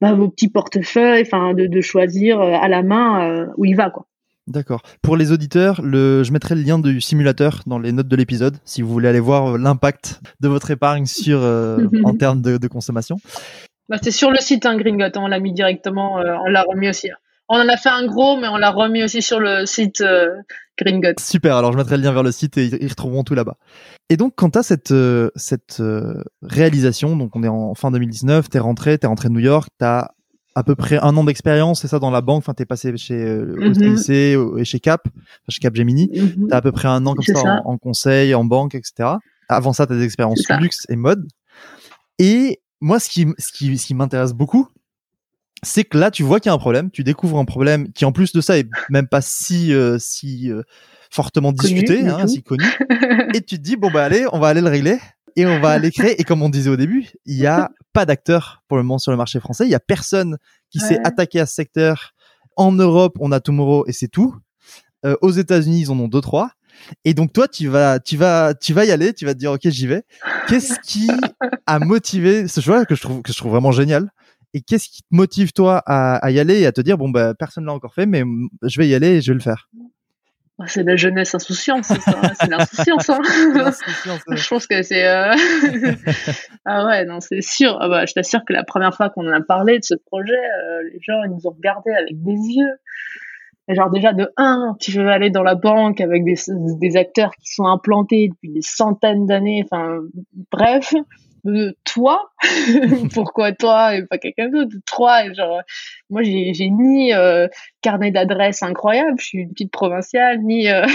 [0.00, 3.76] bah, vos petits portefeuilles, enfin de, de choisir euh, à la main euh, où il
[3.76, 4.06] va quoi.
[4.48, 4.80] D'accord.
[5.02, 6.22] Pour les auditeurs, le...
[6.24, 9.20] je mettrai le lien du simulateur dans les notes de l'épisode si vous voulez aller
[9.20, 13.18] voir euh, l'impact de votre épargne sur euh, en termes de, de consommation.
[13.90, 16.88] Bah, c'est sur le site hein, Gringot, on l'a mis directement, euh, on l'a remis
[16.88, 17.10] aussi.
[17.48, 20.28] On en a fait un gros, mais on l'a remis aussi sur le site euh,
[20.78, 21.14] Gringot.
[21.18, 21.56] Super.
[21.56, 23.56] Alors je mettrai le lien vers le site et ils retrouveront tout là-bas.
[24.10, 27.90] Et donc quand tu as cette euh, cette euh, réalisation, donc on est en fin
[27.90, 30.08] 2019, t'es rentré, t'es rentré de New York, t'as
[30.54, 32.38] à peu près un an d'expérience, c'est ça dans la banque.
[32.38, 34.58] Enfin, t'es passé chez euh, Mhm.
[34.58, 35.14] Et chez Cap, enfin,
[35.48, 36.10] chez Cap Gemini.
[36.14, 36.48] Mhm.
[36.48, 37.60] T'as à peu près un an comme ça, ça.
[37.64, 39.10] En, en conseil, en banque, etc.
[39.48, 41.26] Avant ça, t'as des expériences luxe et mode.
[42.18, 44.68] Et moi, ce qui, m- ce qui, ce qui m'intéresse beaucoup,
[45.62, 48.04] c'est que là, tu vois qu'il y a un problème, tu découvres un problème qui,
[48.04, 50.62] en plus de ça, est même pas si, euh, si euh,
[51.10, 52.64] fortement Connu discuté, hein, si connu.
[53.34, 54.98] et tu te dis, bon, bah, allez, on va aller le régler
[55.36, 56.20] et on va aller créer.
[56.20, 59.10] Et comme on disait au début, il y a pas d'acteur pour le moment sur
[59.10, 59.64] le marché français.
[59.64, 60.36] Il y a personne
[60.70, 61.00] qui s'est Ouais.
[61.06, 62.12] attaqué à ce secteur.
[62.56, 64.34] En Europe, on a Tomorrow et c'est tout.
[65.06, 66.50] Euh, aux États-Unis, ils en ont deux, trois.
[67.04, 69.12] Et donc toi, tu vas, tu vas, tu vas y aller.
[69.12, 70.02] Tu vas te dire, ok, j'y vais.
[70.48, 71.08] Qu'est-ce qui
[71.66, 74.10] a motivé ce choix que je trouve que je trouve vraiment génial?
[74.54, 77.10] Et qu'est-ce qui te motive toi à, à y aller et à te dire, bon
[77.10, 78.22] bah personne l'a encore fait, mais
[78.62, 79.68] je vais y aller et je vais le faire?
[80.60, 82.20] Oh, c'est la jeunesse insouciante, c'est ça.
[82.40, 83.08] C'est l'insouciance.
[83.10, 83.20] Hein.
[84.34, 85.06] je pense que c'est.
[85.06, 85.32] Euh...
[86.64, 87.78] ah ouais, non, c'est sûr.
[87.80, 90.32] Ah bah, je t'assure que la première fois qu'on en a parlé de ce projet,
[90.32, 92.74] euh, les gens ils nous ont regardé avec des yeux.
[93.68, 97.30] Et genre déjà de un, tu veux aller dans la banque avec des, des acteurs
[97.36, 99.64] qui sont implantés depuis des centaines d'années.
[99.70, 99.98] Enfin,
[100.50, 100.92] bref
[101.84, 102.30] toi
[103.14, 105.60] pourquoi toi et pas quelqu'un d'autre toi et genre
[106.10, 107.48] moi j'ai j'ai ni euh,
[107.82, 110.86] carnet d'adresse incroyable je suis une petite provinciale ni euh,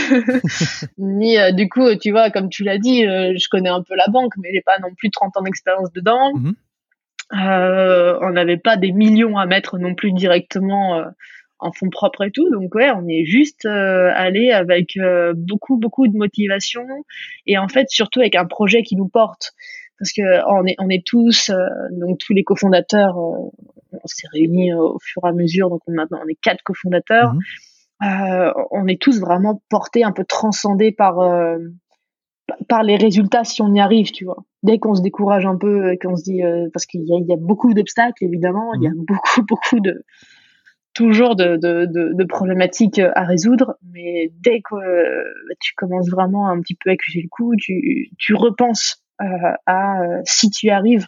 [0.97, 4.07] ni euh, du coup tu vois comme tu l'as dit je connais un peu la
[4.07, 6.33] banque mais j'ai pas non plus 30 ans d'expérience dedans.
[6.35, 6.51] Mmh
[7.31, 11.03] on n'avait pas des millions à mettre non plus directement
[11.57, 12.47] en fonds propres et tout.
[12.51, 14.99] Donc ouais, on est juste allé avec
[15.33, 16.85] beaucoup beaucoup de motivation.
[17.47, 19.53] Et en fait surtout avec un projet qui nous porte
[20.03, 21.55] parce que on est on est tous euh,
[21.91, 23.49] donc tous les cofondateurs euh,
[23.93, 27.33] on s'est réunis au fur et à mesure donc on, maintenant on est quatre cofondateurs
[27.33, 27.41] mhm.
[28.03, 31.19] euh, on est tous vraiment portés un peu transcendés par
[32.67, 35.95] par les résultats si on y arrive tu vois dès qu'on se décourage un peu
[36.01, 36.41] qu'on se dit
[36.73, 39.05] parce qu'il y a, il y a beaucoup d'obstacles évidemment il y a mhm.
[39.05, 40.03] beaucoup beaucoup de
[40.93, 44.75] toujours de, de, de, de, problématiques à résoudre, mais dès que
[45.59, 50.21] tu commences vraiment un petit peu à accuser le coup, tu, tu repenses à euh,
[50.25, 51.07] si tu arrives,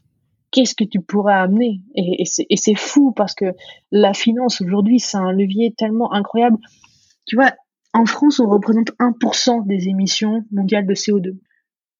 [0.51, 1.81] qu'est-ce que tu pourrais amener?
[1.95, 3.53] Et, et c'est fou parce que
[3.91, 6.57] la finance aujourd'hui, c'est un levier tellement incroyable.
[7.25, 7.51] Tu vois,
[7.93, 11.37] en France, on représente 1% des émissions mondiales de CO2.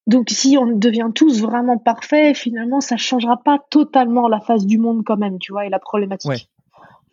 [0.08, 4.78] Donc si on devient tous vraiment parfaits, finalement, ça changera pas totalement la face du
[4.78, 6.50] monde quand même, tu vois, et la problématique.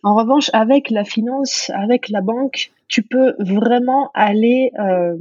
[0.03, 5.15] En revanche, avec la finance, avec la banque, tu peux vraiment aller euh,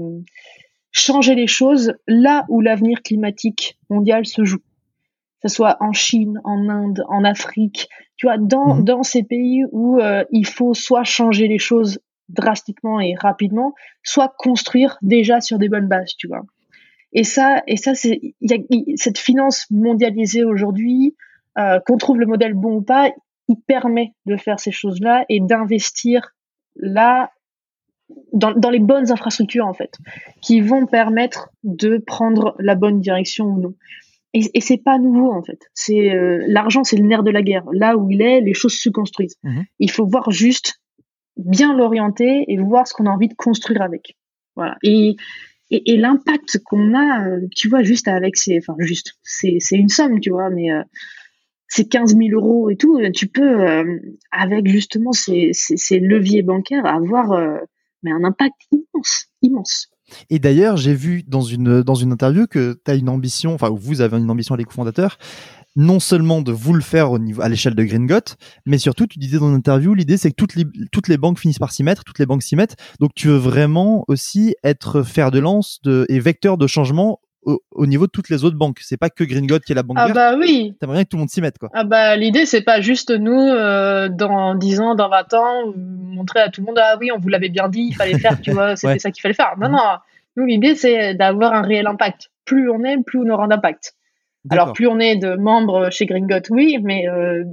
[0.93, 4.59] changer les choses là où l'avenir climatique mondial se joue.
[5.43, 8.85] Que ce soit en Chine, en Inde, en Afrique, tu vois, dans, mhm.
[8.85, 14.33] dans ces pays où euh, il faut soit changer les choses drastiquement et rapidement, soit
[14.39, 16.43] construire déjà sur des bonnes bases, tu vois.
[17.13, 18.59] Et ça, et ça, c'est, y a,
[18.97, 21.15] cette finance mondialisée aujourd'hui,
[21.59, 23.11] euh, qu'on trouve le modèle bon ou pas,
[23.49, 26.35] il permet de faire ces choses-là et d'investir
[26.77, 27.31] là
[28.33, 29.97] dans, dans, les bonnes infrastructures en fait,
[30.41, 33.75] qui vont permettre de prendre la bonne direction ou non.
[34.35, 35.59] Et, et c'est pas nouveau en fait.
[35.75, 37.65] C'est euh, l'argent, c'est le nerf de la guerre.
[37.73, 39.37] Là où il est, les choses se construisent.
[39.43, 39.65] Mhm.
[39.79, 40.81] Il faut voir juste
[41.37, 44.17] bien l'orienter et voir ce qu'on a envie de construire avec.
[44.57, 44.77] Voilà.
[44.83, 45.17] Et
[45.71, 49.89] et, et l'impact qu'on a, euh, tu vois, juste avec ces, enfin juste, c'est une
[49.89, 50.83] somme, tu vois, mais euh,
[51.67, 53.65] c'est 15 000 euros et tout, tu peux,
[54.31, 57.33] avec justement ces, ces, ces, leviers bancaires, avoir
[58.03, 59.89] mais un impact immense, immense.
[60.31, 63.71] Et d'ailleurs, j'ai vu dans une, dans une interview que tu as une ambition, enfin,
[63.71, 65.19] vous avez une ambition, les cofondateurs,
[65.75, 68.37] non seulement de vous le faire au niveau, à l'échelle de Gringot,
[68.67, 71.39] mais surtout, tu disais dans une interview, l'idée c'est que toutes les, toutes les banques
[71.39, 72.77] finissent par s'y mettre, toutes les banques s'y mettent.
[73.01, 77.87] Donc, tu veux vraiment aussi être fer de lance de, et vecteur de changement au,
[77.87, 78.79] niveau de toutes les autres banques.
[78.83, 80.75] C'est pas que Green qui est la banque ah bah oui.
[80.79, 81.71] T'aimerais bien que tout le monde s'y mette quoi.
[81.73, 86.41] Ah bah l'idée c'est pas juste nous euh, dans 10 ans, dans 20 ans montrer
[86.41, 88.51] à tout le monde ah oui on vous l'avait bien dit, il fallait faire, tu
[88.53, 89.55] vois, c'était ça qu'il fallait faire.
[89.59, 89.75] Non mhm.
[89.75, 89.83] non,
[90.37, 92.31] nous l'idée c'est d'avoir un réel impact.
[92.45, 93.95] Plus on est, plus on aura d'impact.
[94.51, 97.45] Alors plus on est de membres chez Gringot, oui, mais euh,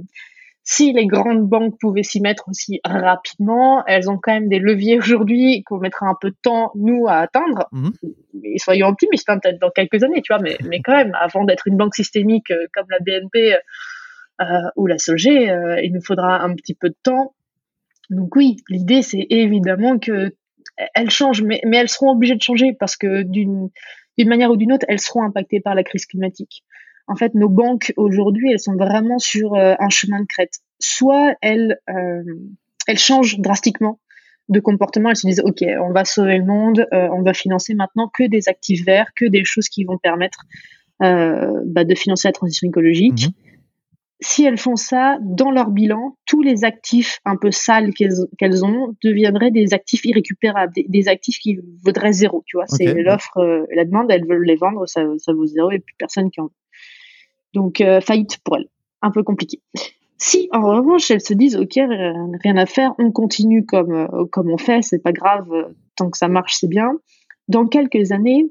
[0.72, 4.98] si les grandes banques pouvaient s'y mettre aussi rapidement, elles ont quand même des leviers
[4.98, 7.68] aujourd'hui qu'on mettra un peu de temps, nous, à atteindre.
[7.72, 7.92] Mhm.
[8.56, 11.66] soyons optimistes, hein, peut-être dans quelques années, tu vois, mais, mais quand même, avant d'être
[11.66, 13.56] une banque systémique euh, comme la BNP
[14.40, 14.44] euh,
[14.76, 17.34] ou la SOG, euh, il nous faudra un petit peu de temps.
[18.08, 20.32] Donc oui, l'idée, c'est évidemment que
[20.94, 23.70] elles changent, mais, mais elles seront obligées de changer parce que d'une
[24.18, 26.62] manière ou d'une autre, elles seront impactées par la crise climatique
[27.10, 30.60] en fait, nos banques aujourd'hui, elles sont vraiment sur euh, un chemin de crête.
[30.78, 32.22] Soit elles, euh,
[32.86, 33.98] elles changent drastiquement
[34.48, 37.74] de comportement, elles se disent ok, on va sauver le monde, euh, on va financer
[37.74, 40.38] maintenant que des actifs verts, que des choses qui vont permettre
[41.00, 43.26] bah, de financer la transition écologique.
[43.26, 43.32] Mhm.
[44.22, 48.94] Si elles font ça, dans leur bilan, tous les actifs un peu sales qu'elles ont
[49.02, 52.44] deviendraient des actifs irrécupérables, des, actifs qui vaudraient zéro.
[52.46, 55.70] Tu vois, c'est l'offre et la demande, elles veulent les vendre, ça, ça vaut zéro
[55.70, 56.59] et plus personne qui en veut.
[57.54, 58.66] Donc euh, faillite pour elle,
[59.02, 59.60] un peu compliqué.
[60.18, 64.50] Si en revanche elles se disent ok rien à faire, on continue comme euh, comme
[64.50, 65.64] on fait, c'est pas grave euh,
[65.96, 66.92] tant que ça marche c'est bien.
[67.48, 68.46] Dans quelques années,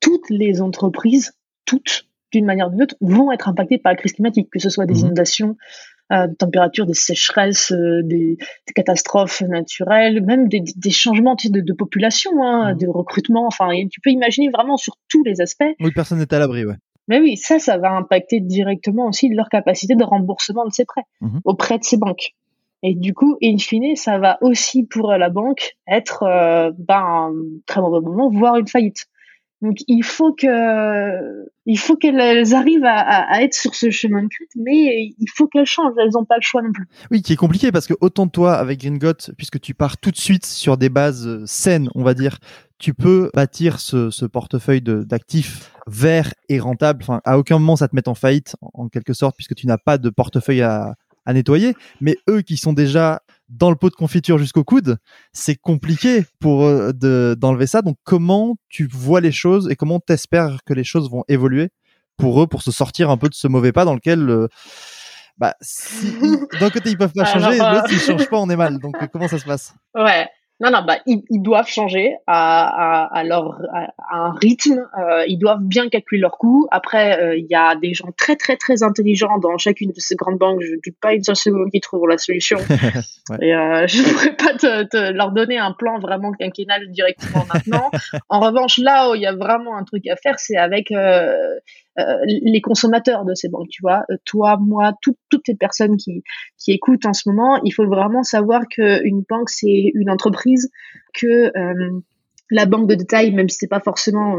[0.00, 4.14] toutes les entreprises, toutes d'une manière ou d'une autre, vont être impactées par la crise
[4.14, 5.00] climatique, que ce soit des mhm.
[5.00, 5.56] inondations,
[6.12, 11.72] euh, des températures, des sécheresses, des, des, catastrophes naturelles, même des, des changements de, de,
[11.72, 12.78] population, hein, mhm.
[12.78, 13.46] de recrutement.
[13.46, 15.64] Enfin, tu peux imaginer vraiment sur tous les aspects.
[15.80, 16.74] Oui, personne n'est à l'abri, ouais.
[17.08, 21.04] Mais oui, ça, ça va impacter directement aussi leur capacité de remboursement de ces prêts
[21.20, 21.40] mhm.
[21.44, 22.34] auprès de ces banques.
[22.82, 27.32] Et du coup, in fine, ça va aussi pour la banque être euh, ben, un
[27.66, 29.06] très mauvais moment, voire une faillite.
[29.62, 30.34] Donc il faut
[31.76, 35.94] faut qu'elles arrivent à, être sur ce chemin de crête, mais il faut qu'elles changent.
[35.98, 36.86] Elles n'ont pas le choix non plus.
[37.10, 40.16] Oui, qui est compliqué parce que autant toi avec Gringot, puisque tu pars tout de
[40.16, 42.38] suite sur des bases saines, on va dire,
[42.78, 47.02] tu peux bâtir ce, portefeuille d'actifs vert et rentable.
[47.02, 49.78] Enfin, à aucun moment ça te met en faillite en, quelque sorte, puisque tu n'as
[49.78, 50.94] pas de portefeuille à
[51.32, 51.74] nettoyer.
[52.00, 54.98] Mais eux qui sont déjà dans le pot de confiture jusqu'au coude,
[55.32, 57.82] c'est compliqué pour eux d'enlever ça.
[57.82, 61.70] Donc comment tu vois les choses et comment t'espères que les choses vont évoluer
[62.16, 64.48] pour eux pour se sortir un peu de ce mauvais pas dans lequel euh,
[65.38, 66.12] bah, si,
[66.60, 68.78] d'un côté ils peuvent pas changer, de l'autre s'ils changent pas on est mal.
[68.78, 69.74] Donc comment ça se passe?
[69.94, 70.28] Ouais.
[70.58, 74.88] Non, non, bah, ils, ils doivent changer à, à, à leur à, un rythme.
[74.98, 76.66] Euh, ils doivent bien calculer leurs coûts.
[76.70, 80.14] Après, euh, il y a des gens très, très, très intelligents dans chacune de ces
[80.14, 80.62] grandes banques.
[80.62, 82.56] Je ne doute pas une seule seconde qu'ils trouveront la solution.
[83.30, 83.36] ouais.
[83.42, 87.44] Et euh, je ne pourrais pas te, te, leur donner un plan vraiment quinquennal directement
[87.52, 87.90] maintenant.
[88.30, 91.36] en revanche, là où il y a vraiment un truc à faire, c'est avec euh,
[92.26, 96.22] les consommateurs de ces banques, tu vois, euh, toi, moi, tout, toutes les personnes qui,
[96.58, 100.70] qui écoutent en ce moment, il faut vraiment savoir qu'une banque, c'est une entreprise,
[101.14, 102.00] que euh,
[102.50, 104.36] la banque de détail, même si c'est pas forcément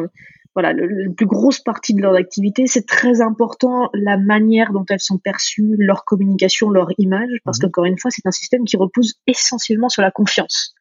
[0.54, 4.86] voilà, le, le, plus grosse partie de leur activité, c'est très important la manière dont
[4.90, 7.62] elles sont perçues, leur communication, leur image, parce mmh.
[7.62, 10.74] qu'encore une fois, c'est un système qui repose essentiellement sur la confiance.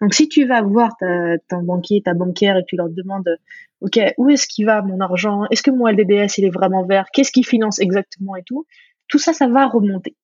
[0.00, 3.28] Donc si tu vas voir ta, ton banquier, ta banquière et que tu leur demandes,
[3.80, 5.44] ok, où est-ce qu'il va mon argent?
[5.50, 7.06] Est-ce que mon LDDS il est vraiment vert?
[7.12, 8.66] Qu'est-ce qu'il finance exactement et tout?
[9.08, 10.14] Tout ça, ça va remonter.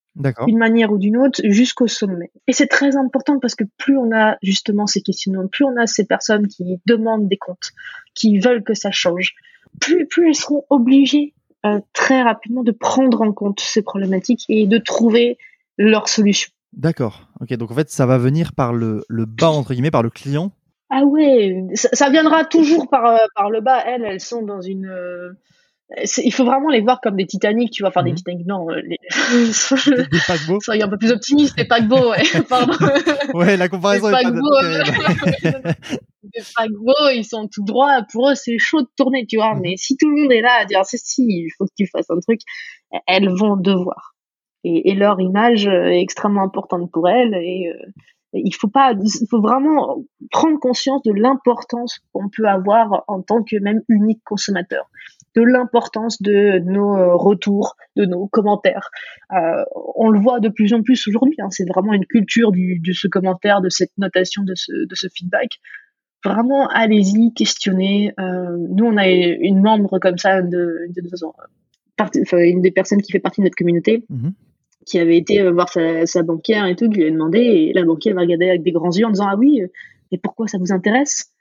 [0.46, 2.30] D'une manière ou d'une autre jusqu'au sommet.
[2.46, 5.86] Et c'est très important parce que plus on a justement ces questionnements, plus on a
[5.86, 7.70] ces personnes qui demandent des comptes,
[8.14, 9.34] qui veulent que ça change,
[9.80, 11.32] plus, plus elles seront obligées
[11.64, 15.38] euh, très rapidement de prendre en compte ces problématiques et de trouver
[15.78, 16.52] leur solution.
[16.72, 17.28] D'accord.
[17.40, 20.10] Ok, donc en fait, ça va venir par le, le bas, entre guillemets, par le
[20.10, 20.52] client?
[20.94, 23.82] Ah ouais, ça, ça viendra toujours par, euh, par le bas.
[23.86, 24.86] Elles, elles sont dans une.
[24.86, 25.32] Euh,
[26.18, 27.88] il faut vraiment les voir comme des Titanic, tu vois.
[27.88, 28.70] Enfin, des Titanic, non.
[28.70, 28.98] Euh, les...
[30.06, 30.60] des, paquebots.
[30.62, 32.22] Soyez un peu plus optimiste, des paquebots, ouais.
[32.48, 32.74] Pardon.
[33.32, 35.72] ouais, la comparaison des est paquebots, pas
[36.22, 38.02] Des paquebots, ils sont tout droits.
[38.12, 39.54] Pour eux, c'est chaud de tourner, tu vois.
[39.54, 39.60] Mmh.
[39.62, 41.86] Mais si tout le monde est là à dire, si, si, il faut que tu
[41.86, 42.40] fasses un truc,
[43.06, 44.11] elles vont devoir
[44.64, 47.86] et, leur image est extrêmement importante pour elles et euh,
[48.32, 53.42] il faut pas il faut vraiment prendre conscience de l'importance qu'on peut avoir en tant
[53.42, 54.88] que même unique consommateur
[55.34, 58.90] de l'importance de nos euh, retours, de nos commentaires.
[59.32, 59.64] Euh,
[59.96, 61.36] on le voit de plus en plus aujourd'hui.
[61.38, 65.58] Hein, c'est vraiment une culture de ce commentaire, de cette notation, de ce, feedback.
[66.24, 68.12] Vraiment, allez-y, questionnez.
[68.20, 73.10] Euh, nous, on a une membre comme ça, de, de, de, une des personnes qui
[73.10, 74.32] fait partie de notre communauté, mm -hmm
[74.84, 77.72] qui avait été euh, voir sa, sa, banquière et tout, qui lui a demandé, et
[77.72, 79.62] la banquière va regarder avec des grands yeux en disant Ah oui,
[80.12, 81.32] et pourquoi ça vous intéresse?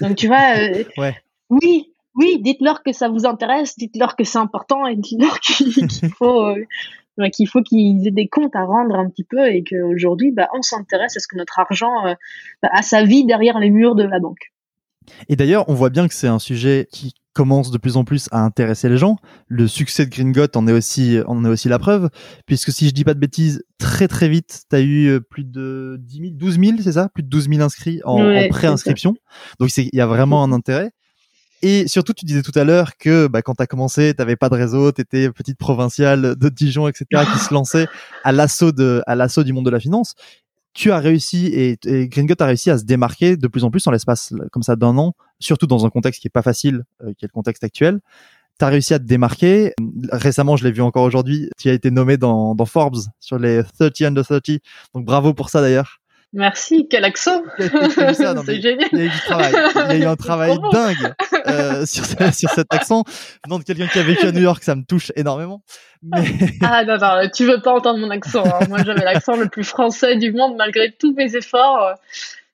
[0.00, 1.14] Donc tu vois, euh, ouais.
[1.50, 6.46] oui, oui, dites-leur que ça vous intéresse, dites-leur que c'est important et dites-leur qu'il faut.
[6.46, 6.64] Euh,
[7.32, 10.60] qu'il faut qu'ils aient des comptes à rendre un petit peu et qu'aujourd'hui, bah, on
[10.60, 12.12] s'intéresse à ce que notre argent euh,
[12.62, 14.52] bah, a sa vie derrière les murs de la banque.
[15.30, 18.28] Et d'ailleurs, on voit bien que c'est un sujet qui commence de plus en plus
[18.32, 19.18] à intéresser les gens.
[19.46, 22.08] Le succès de Gringot en est aussi, en est aussi la preuve,
[22.46, 25.44] puisque si je dis pas de bêtises, très très vite, tu as eu euh, plus
[25.44, 27.10] de 10 000, 12 000, c'est ça?
[27.12, 29.14] Plus de 12 000 inscrits en, ouais, en pré-inscription.
[29.60, 30.92] Donc il y a vraiment un intérêt.
[31.60, 34.36] Et surtout, tu disais tout à l'heure que bah, quand tu as commencé, tu n'avais
[34.36, 37.86] pas de réseau, tu étais petite provinciale de Dijon, etc., qui se lançait
[38.24, 40.14] à l'assaut de, à l'assaut du monde de la finance
[40.76, 43.86] tu as réussi et, et Gringot a réussi à se démarquer de plus en plus
[43.86, 47.14] en l'espace comme ça d'un an, surtout dans un contexte qui est pas facile, euh,
[47.16, 48.00] qui est le contexte actuel.
[48.58, 49.72] Tu as réussi à te démarquer.
[50.12, 53.62] Récemment, je l'ai vu encore aujourd'hui, tu as été nommé dans, dans Forbes sur les
[53.78, 54.42] 30 under 30.
[54.94, 55.98] Donc bravo pour ça d'ailleurs.
[56.36, 58.88] Merci, quel accent C'est génial.
[58.92, 59.54] Il y a eu du travail.
[59.74, 61.14] Il y a eu un travail dingue
[61.46, 63.04] euh, sur, sur cet accent.
[63.46, 65.62] Venant de quelqu'un qui a vécu à New York, ça me touche énormément.
[66.02, 66.26] Mais...
[66.62, 68.44] Ah non, non, tu veux pas entendre mon accent.
[68.44, 68.66] Hein.
[68.68, 71.94] Moi, j'avais l'accent le plus français du monde malgré tous mes efforts.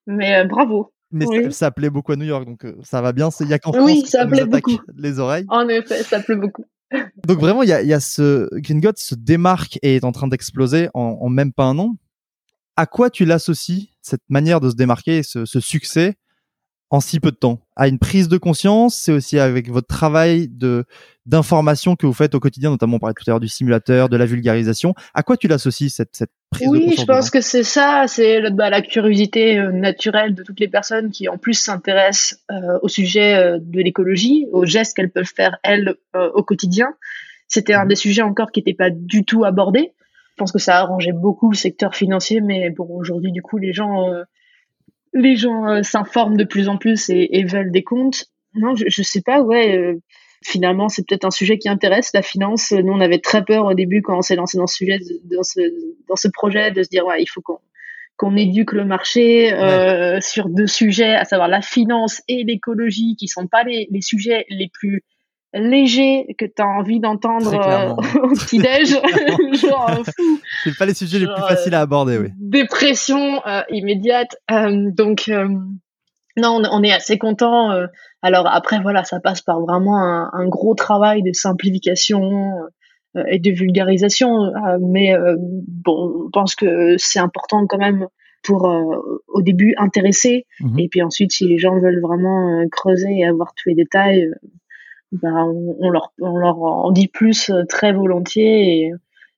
[0.07, 0.93] Mais euh, bravo.
[1.11, 1.53] Mais oui.
[1.53, 3.31] ça, plaît beaucoup à New York, donc euh, ça va bien.
[3.41, 4.79] Il y a qu'en France oui, ça, beaucoup.
[4.97, 5.45] les oreilles.
[5.49, 6.65] En effet, ça plaît beaucoup.
[7.27, 10.29] Donc vraiment, il y a, y a ce Gringot se démarque et est en train
[10.29, 11.97] d'exploser en, en, même pas un an
[12.77, 16.15] à quoi tu l'associes, cette manière de se démarquer, ce, ce, succès,
[16.91, 17.61] en si peu de temps?
[17.77, 20.85] À une prise de conscience, c'est aussi avec votre travail de
[21.25, 24.17] d'information que vous faites au quotidien, notamment on parlait tout à l'heure du simulateur, de
[24.17, 24.93] la vulgarisation.
[25.15, 27.63] À quoi tu l'associes cette, cette prise oui, de conscience Oui, je pense que c'est
[27.63, 32.41] ça, c'est bah, la curiosité euh, naturelle de toutes les personnes qui en plus s'intéressent
[32.51, 36.89] euh, au sujet euh, de l'écologie, aux gestes qu'elles peuvent faire elles au quotidien.
[37.47, 37.89] C'était un mmh.
[37.89, 39.93] des sujets encore qui n'était pas du tout abordé
[40.43, 43.73] pense que ça a arrangé beaucoup le secteur financier, mais bon, aujourd'hui, du coup, les
[43.73, 44.25] gens, euh,
[45.15, 48.25] les gens euh, s'informent de plus en plus et, veulent des comptes.
[48.55, 49.79] Non, je, je sais pas, ouais.
[49.79, 50.01] Euh,
[50.45, 52.73] finalement, c'est peut-être un sujet qui intéresse la finance.
[52.73, 54.99] Nous, on avait très peur au début quand on s'est lancé dans ce sujet,
[55.31, 55.61] dans ce,
[56.09, 57.59] dans ce projet, de se dire, ouais, il faut qu'on
[58.19, 59.49] qu'on éduque le marché
[60.21, 64.45] sur deux sujets, à savoir la finance et l'écologie, qui sont pas les, les sujets
[64.49, 65.03] les plus
[65.55, 67.91] léger que tu as envie d'entendre euh,
[68.23, 68.89] au petit-déj.
[69.61, 70.41] genre, euh, fou.
[70.65, 72.29] C'est pas les sujets les plus faciles à aborder, oui.
[72.39, 74.37] Dépression euh, immédiate.
[74.49, 75.31] donc,
[76.37, 77.71] non, on, est assez content.
[78.23, 82.53] alors après, voilà, ça passe par vraiment un, un gros travail de simplification
[83.29, 84.51] et de vulgarisation.
[84.81, 85.15] mais
[85.85, 88.07] bon, on pense que c'est important quand même
[88.43, 88.65] pour
[89.29, 90.47] au début intéresser.
[90.61, 94.27] Mmh et puis ensuite, si les gens veulent vraiment creuser et avoir tous les détails,
[95.13, 98.93] bah, on, leur, on leur en dit plus euh, très volontiers et,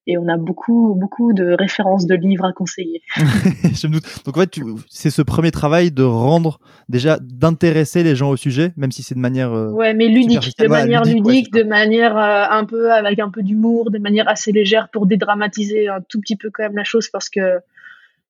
[0.06, 3.02] et on a beaucoup, beaucoup de références de livres à conseiller.
[3.16, 4.04] Je me doute.
[4.24, 8.72] Donc en fait, c'est ce premier travail de rendre, déjà, d'intéresser les gens au sujet,
[8.76, 9.52] même si c'est de manière.
[9.52, 13.42] Euh, ouais, mais ludique, de manière ludique, de manière euh, un peu avec un peu
[13.42, 17.08] d'humour, de manière assez légère pour dédramatiser un tout petit peu quand même la chose
[17.08, 17.58] parce que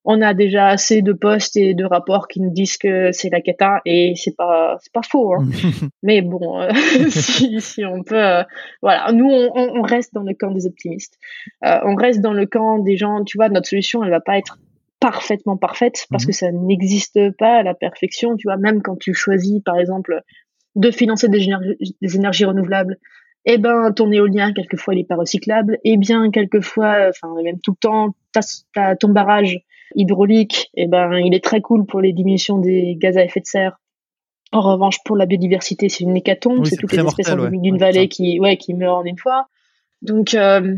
[0.05, 3.41] on a déjà assez de postes et de rapports qui nous disent que c'est la
[3.41, 5.47] cata et c'est pas c'est pas faux hein.
[6.03, 6.69] mais bon euh,
[7.09, 8.43] si, si, on peut euh,
[8.81, 11.17] voilà nous on, on, reste dans le camp des optimistes
[11.65, 14.37] euh, on reste dans le camp des gens tu vois notre solution elle va pas
[14.37, 14.59] être
[14.99, 16.27] parfaitement parfaite parce mhm.
[16.27, 20.21] que ça n'existe pas à la perfection tu vois même quand tu choisis par exemple
[20.75, 22.97] de financer des énergies, des énergies renouvelables
[23.45, 27.59] eh ben ton éolien quelquefois il est pas recyclable et eh bien quelquefois enfin même
[27.63, 29.59] tout le temps t'as ton barrage
[29.95, 33.45] hydraulique, eh ben, il est très cool pour les diminutions des gaz à effet de
[33.45, 33.77] serre.
[34.51, 36.65] En revanche, pour la biodiversité, c'est une hécatombe.
[36.65, 39.47] c'est toutes les espèces endémiques d'une vallée qui, ouais, qui meurent en une fois.
[40.01, 40.77] Donc, euh,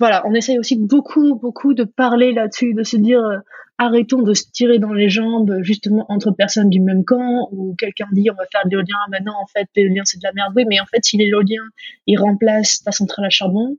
[0.00, 3.38] voilà, on essaye aussi beaucoup, beaucoup de parler là-dessus, de se dire, euh,
[3.78, 8.06] arrêtons de se tirer dans les jambes, justement, entre personnes du même camp, ou quelqu'un
[8.12, 10.52] dit, on va faire de l'éolien, maintenant, en fait, l'éolien, c'est de la merde.
[10.56, 11.62] Oui, mais en fait, si l'éolien,
[12.06, 13.76] il remplace ta centrale à charbon,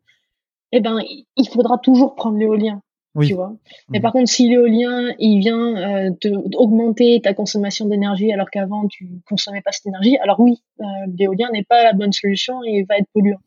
[0.72, 1.00] eh ben,
[1.38, 2.82] il faudra toujours prendre l'éolien.
[3.22, 3.56] Tu vois.
[3.90, 4.02] Mais mmh.
[4.02, 9.08] par contre, si l'éolien, il vient euh, te, augmenter ta consommation d'énergie alors qu'avant tu
[9.26, 10.84] consommais pas cette énergie, alors oui, euh,
[11.18, 13.40] l'éolien n'est pas la bonne solution et va être polluant.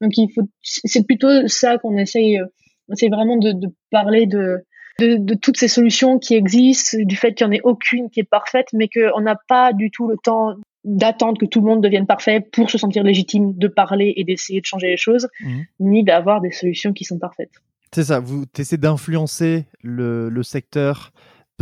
[0.00, 2.40] Donc il faut, c'est plutôt ça qu'on essaye.
[2.40, 2.46] Euh,
[2.94, 4.64] c'est vraiment de, de parler de,
[4.98, 8.20] de, de, toutes ces solutions qui existent, du fait qu'il n'y en ait aucune qui
[8.20, 10.54] est parfaite, mais qu'on n'a pas du tout le temps
[10.84, 14.60] d'attendre que tout le monde devienne parfait pour se sentir légitime de parler et d'essayer
[14.60, 15.60] de changer les choses, mmh.
[15.80, 17.50] ni d'avoir des solutions qui sont parfaites.
[17.92, 21.12] C'est ça, vous essayez d'influencer le, le, secteur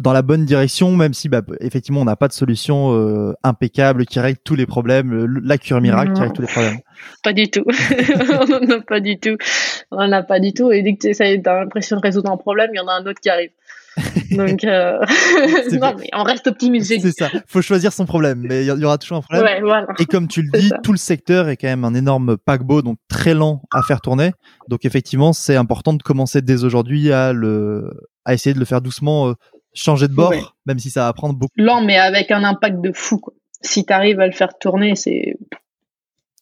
[0.02, 4.06] dans la bonne direction, même si bah, effectivement on n'a pas de solution euh, impeccable
[4.06, 6.78] qui règle tous les problèmes, la cure miracle qui règle tous les problèmes.
[7.22, 9.36] Pas du tout, on n'en a pas du tout,
[9.90, 10.72] on n'en a pas du tout.
[10.72, 12.92] Et dès que tu essayes, as l'impression de résoudre un problème, il y en a
[12.92, 13.50] un autre qui arrive.
[14.30, 14.98] Donc, euh...
[15.72, 16.92] non, mais on reste optimiste.
[17.00, 17.30] C'est ça.
[17.46, 19.44] Faut choisir son problème, mais il y aura toujours un problème.
[19.44, 19.86] Ouais, voilà.
[19.98, 22.98] Et comme tu le dis, tout le secteur est quand même un énorme paquebot, donc
[23.08, 24.32] très lent à faire tourner.
[24.68, 27.90] Donc effectivement, c'est important de commencer dès aujourd'hui à le,
[28.24, 29.34] à essayer de le faire doucement, euh,
[29.74, 31.52] changer de bord, même si ça va prendre beaucoup.
[31.56, 33.18] Lent, mais avec un impact de fou.
[33.18, 33.34] Quoi.
[33.60, 35.36] Si tu arrives à le faire tourner, c'est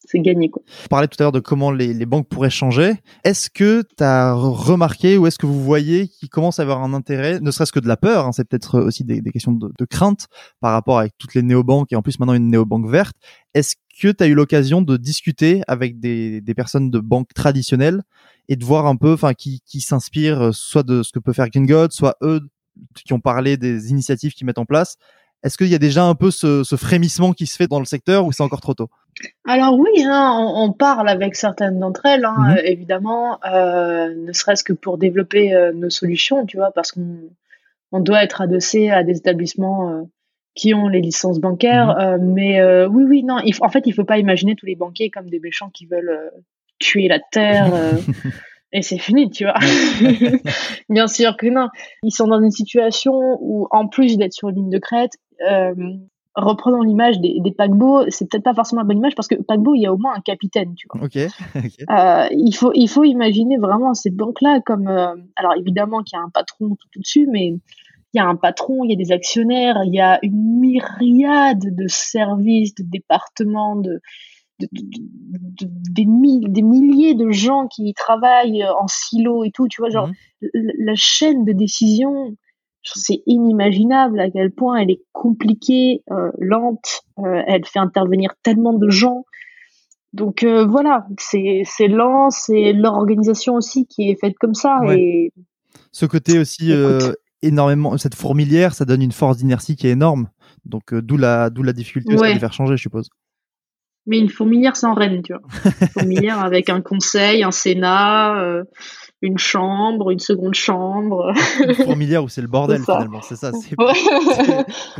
[0.05, 0.49] c'est gagné.
[0.49, 0.61] Quoi.
[0.85, 2.93] On parlait tout à l'heure de comment les, les banques pourraient changer.
[3.23, 6.93] Est-ce que tu as remarqué ou est-ce que vous voyez qu'ils commencent à avoir un
[6.93, 9.71] intérêt, ne serait-ce que de la peur, hein, c'est peut-être aussi des, des questions de,
[9.77, 10.27] de, crainte
[10.59, 13.15] par rapport avec toutes les néobanques et en plus maintenant une néobanque verte.
[13.53, 18.03] Est-ce que tu as eu l'occasion de discuter avec des, des personnes de banques traditionnelles
[18.49, 21.49] et de voir un peu, enfin, qui, qui s'inspirent soit de ce que peut faire
[21.49, 22.41] Green soit eux
[22.95, 24.97] qui ont parlé des initiatives qu'ils mettent en place
[25.43, 27.85] est-ce qu'il y a déjà un peu ce, ce, frémissement qui se fait dans le
[27.85, 28.89] secteur ou c'est encore trop tôt?
[29.45, 32.57] Alors oui, hein, on, on, parle avec certaines d'entre elles, hein, mhm.
[32.63, 37.29] évidemment, euh, ne serait-ce que pour développer euh, nos solutions, tu vois, parce qu'on
[37.91, 40.01] on doit être adossé à des établissements euh,
[40.55, 42.17] qui ont les licences bancaires.
[42.19, 42.33] Mhm.
[42.33, 45.29] Mais oui, oui, non, il en fait, il faut pas imaginer tous les banquiers comme
[45.29, 46.31] des méchants qui veulent
[46.79, 47.71] tuer la terre.
[48.73, 49.53] et c'est fini, tu vois.
[50.89, 51.69] Bien sûr que non.
[52.01, 55.11] Ils sont dans une situation où, en plus d'être sur une ligne de crête,
[55.47, 55.73] euh,
[56.35, 59.75] reprenons l'image des, des paquebots, c'est peut-être pas forcément la bonne image parce que paquebot,
[59.75, 61.01] il y a au moins un capitaine, tu vois.
[61.05, 61.17] Ok.
[61.17, 66.19] Euh, il faut il faut imaginer vraiment ces banques-là comme euh, alors évidemment qu'il y
[66.19, 67.47] a un patron tout, tout dessus, mais
[68.13, 71.75] il y a un patron, il y a des actionnaires, il y a une myriade
[71.75, 74.01] de services, de départements, de,
[74.71, 76.05] de, de, des,
[76.49, 80.47] des, milliers de gens qui travaillent en silo et tout, tu vois, genre mmh.
[80.79, 82.35] la chaîne de décision,
[82.83, 88.73] c'est inimaginable à quel point elle est compliquée, euh, lente, euh, elle fait intervenir tellement
[88.73, 89.25] de gens.
[90.13, 94.79] Donc euh, voilà, c'est lent, c'est leur organisation aussi qui est faite comme ça.
[94.81, 94.99] Ouais.
[94.99, 95.33] Et
[95.91, 100.29] Ce côté aussi euh, énormément, cette fourmilière, ça donne une force d'inertie qui est énorme.
[100.65, 102.29] Donc euh, d'où la la difficulté Ouais.
[102.29, 103.09] de les faire changer, je suppose.
[104.05, 105.41] Mais une fourmilière sans reine, tu vois.
[105.81, 108.63] Une fourmilière avec un conseil, un sénat, euh,
[109.21, 111.33] une chambre, une seconde chambre.
[111.65, 113.21] Une fourmilière où c'est le bordel finalement.
[113.21, 113.51] C'est ça.
[113.53, 113.93] C'est Ouais.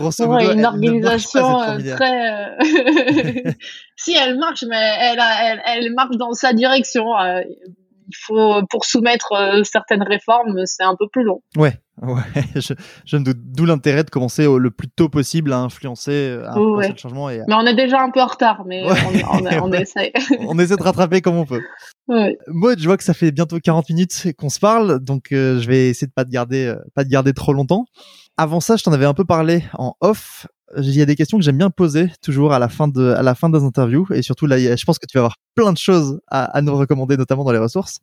[0.54, 3.48] une ne organisation pas, euh, très.
[3.48, 3.52] euh,
[3.98, 7.06] si elle marche, mais elle, a- elle, elle marche dans sa direction.
[7.20, 7.42] euh,
[8.14, 11.42] il faut pour soumettre euh, certaines réformes, c'est un peu plus long.
[11.58, 12.22] Ouais, ouais.
[12.56, 12.74] Je,
[13.06, 13.38] je me doute.
[13.40, 16.90] D'où l'intérêt de commencer au- le plus tôt possible à influencer, à influencer Ouais.
[16.90, 18.98] le changement et à- Mais on est déjà un peu en retard, mais Ouais.
[19.32, 19.82] on, on, on Ouais.
[19.82, 20.12] essaie.
[20.48, 21.62] on essaie de rattraper comme on peut.
[22.08, 22.38] Ouais.
[22.48, 25.68] Maud, je vois que ça fait bientôt 40 minutes qu'on se parle, donc euh, je
[25.68, 27.86] vais essayer de pas te garder, euh, pas te garder trop longtemps.
[28.38, 30.48] Avant ça, je t'en avais un peu parlé en off.
[30.78, 33.22] Il y a des questions que j'aime bien poser toujours à la fin de, à
[33.22, 35.78] la fin des interviews, et surtout là, je pense que tu vas avoir plein de
[35.78, 38.00] choses à, à nous recommander, notamment dans les ressources.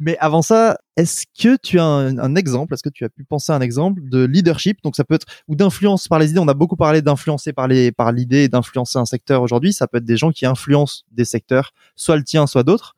[0.00, 3.52] Mais avant ça, est-ce que tu as un, exemple, est-ce que tu as pu penser
[3.52, 4.82] à un exemple de leadership?
[4.84, 6.40] Donc ça peut être ou d'influence par les idées.
[6.40, 9.72] On a beaucoup parlé d'influencer par les, par l'idée d'influencer un secteur aujourd'hui.
[9.72, 12.96] Ça peut être des gens qui influencent des secteurs, soit le tien, soit d'autres.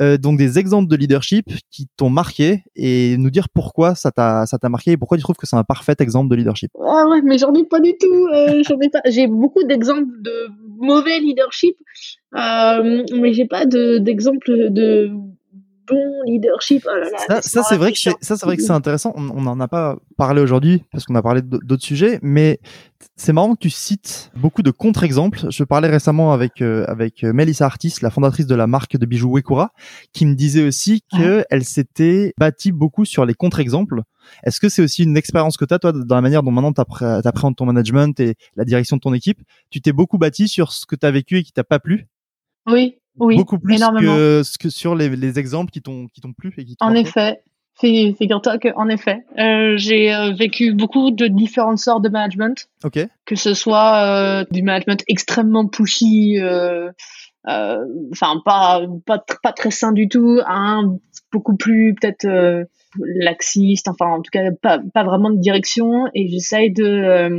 [0.00, 4.44] Euh, donc des exemples de leadership qui t'ont marqué et nous dire pourquoi ça t'a
[4.44, 6.72] ça t'a marqué et pourquoi tu trouves que c'est un parfait exemple de leadership.
[6.84, 8.26] Ah ouais, mais j'en ai pas du tout.
[8.34, 9.00] euh, j'en ai pas.
[9.06, 10.48] J'ai beaucoup d'exemples de
[10.80, 11.76] mauvais leadership,
[12.34, 15.12] euh, mais j'ai pas de d'exemple de
[15.86, 16.86] bon leadership.
[16.86, 19.12] Oh là là, Ça, c'est vrai que ça c'est vrai que c'est intéressant.
[19.16, 22.60] On on en a pas parlé aujourd'hui parce qu'on a parlé d'autres sujets, mais
[23.16, 25.50] c'est marrant que tu cites beaucoup de contre-exemples.
[25.50, 29.06] Je parlais récemment avec euh, avec euh, Melissa Artis, la fondatrice de la marque de
[29.06, 29.72] bijoux Wekura,
[30.12, 34.02] qui me disait aussi que elle s'était bâtie beaucoup sur les contre-exemples.
[34.44, 36.72] Est-ce que c'est aussi une expérience que tu as, toi, dans la manière dont maintenant
[36.72, 39.40] tu appréhendes ton management et la direction de ton équipe?
[39.70, 42.06] Tu t'es beaucoup bâti sur ce que tu as vécu et qui t'a pas plu?
[42.66, 44.14] Oui, oui, Beaucoup plus énormément.
[44.14, 47.40] que, sur les, les exemples qui t'ont qui t'ont plu et qui En effet,
[47.80, 52.68] Fi- figure-toi que en effet, euh, j'ai euh, vécu beaucoup de différentes sortes de management,
[52.84, 53.00] Ok.
[53.24, 56.38] que ce soit euh, du management extrêmement pushy,
[57.46, 60.96] enfin pas pas pas très sain du tout, un
[61.32, 62.66] beaucoup plus peut-être
[62.98, 66.06] laxiste, enfin en tout cas pas pas vraiment de direction.
[66.14, 67.38] Et j'essaye de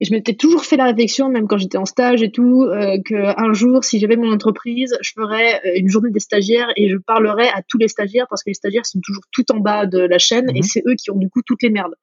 [0.00, 2.98] et je m'étais toujours fait la réflexion, même quand j'étais en stage et tout, euh,
[3.04, 6.88] que un jour, si j'avais mon entreprise, je ferais euh, une journée des stagiaires et
[6.88, 9.86] je parlerais à tous les stagiaires parce que les stagiaires sont toujours tout en bas
[9.86, 10.56] de la chaîne Mhm.
[10.56, 11.94] et c'est eux qui ont du coup toutes les merdes.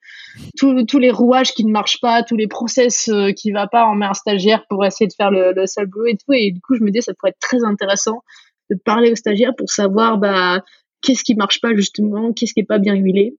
[0.58, 3.88] Tous, tous les rouages qui ne marchent pas, tous les process euh, qui va pas,
[3.89, 6.34] on met un stagiaire pour essayer de faire le, le sale boulot et tout.
[6.34, 8.24] Et du coup, je me dis, ça pourrait être très intéressant
[8.70, 10.64] de parler aux stagiaires pour savoir, bah,
[11.02, 13.38] qu'est-ce qui marche pas justement, qu'est-ce qui est pas bien huilé.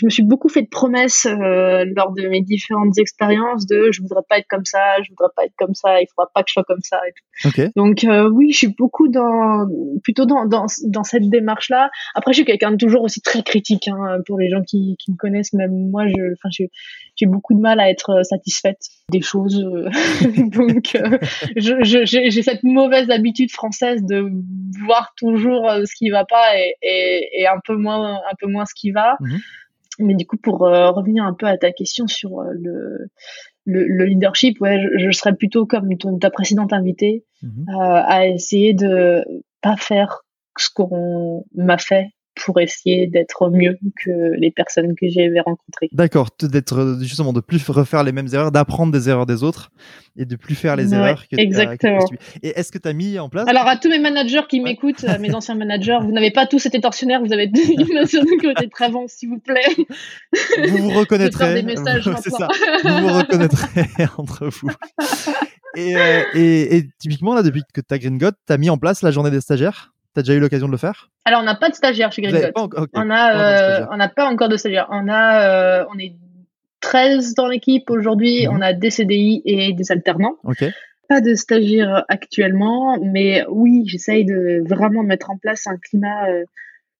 [0.00, 4.00] Je me suis beaucoup fait de promesses euh, lors de mes différentes expériences de je
[4.00, 6.48] voudrais pas être comme ça, je voudrais pas être comme ça, il faudra pas que
[6.48, 7.50] je sois comme ça et tout.
[7.76, 9.66] Donc euh, oui, je suis beaucoup dans
[10.02, 11.90] plutôt dans dans, dans cette démarche là.
[12.16, 15.12] Après, je suis quelqu'un de toujours aussi très critique hein, pour les gens qui, qui
[15.12, 15.52] me connaissent.
[15.52, 16.70] Même moi, je enfin j'ai
[17.14, 19.62] j'ai beaucoup de mal à être euh, satisfaite des choses.
[20.36, 21.18] Donc euh,
[21.56, 24.26] j'ai cette mauvaise habitude française de
[24.84, 28.64] voir toujours ce qui va pas et, et, et un peu moins un peu moins
[28.64, 29.16] ce qui va.
[29.20, 29.38] Mhm.
[29.98, 33.08] Mais du coup, pour euh, revenir un peu à ta question sur euh, le,
[33.64, 37.66] le, le leadership, ouais, je, je serais plutôt comme ton- ta précédente invitée, Mhm.
[37.68, 37.74] euh,
[38.06, 39.24] à essayer de
[39.60, 40.22] pas faire
[40.58, 42.08] ce qu'on m'a fait
[42.44, 45.88] pour essayer d'être mieux que les personnes que j'avais rencontrées.
[45.92, 49.70] D'accord, d'être euh, justement de plus refaire les mêmes erreurs, d'apprendre des erreurs des autres
[50.16, 52.04] et de plus faire les Ouais, erreurs que tu as- que tu exactement.
[52.42, 54.70] Et est-ce que tu as mis en place Alors à tous mes managers qui Ouais.
[54.70, 57.50] m'écoutent, à mes anciens managers, vous n'avez pas tous été tortionnaires, vous avez
[58.44, 59.62] ont été très bons, s'il vous plaît.
[60.68, 63.00] vous vous reconnaîtrez des messages c'est ça, maintenant.
[63.00, 64.70] vous vous reconnaîtrez entre vous.
[65.76, 68.68] Et, euh, et, et typiquement là depuis que tu as Green God, tu as mis
[68.68, 69.91] en place la journée des stagiaires?
[70.14, 71.10] Tu as déjà eu l'occasion de le faire?
[71.24, 72.52] Alors on n'a pas de stagiaires chez Green.
[72.54, 74.88] On euh, on n'a pas encore de stagiaires.
[74.90, 76.14] On a, euh, on est
[76.80, 78.46] 13 dans l'équipe aujourd'hui.
[78.46, 78.54] Mhm.
[78.54, 80.36] On a des CDI et des alternants.
[81.08, 86.44] Pas de stagiaires actuellement, mais oui, j'essaye de vraiment mettre en place un climat euh,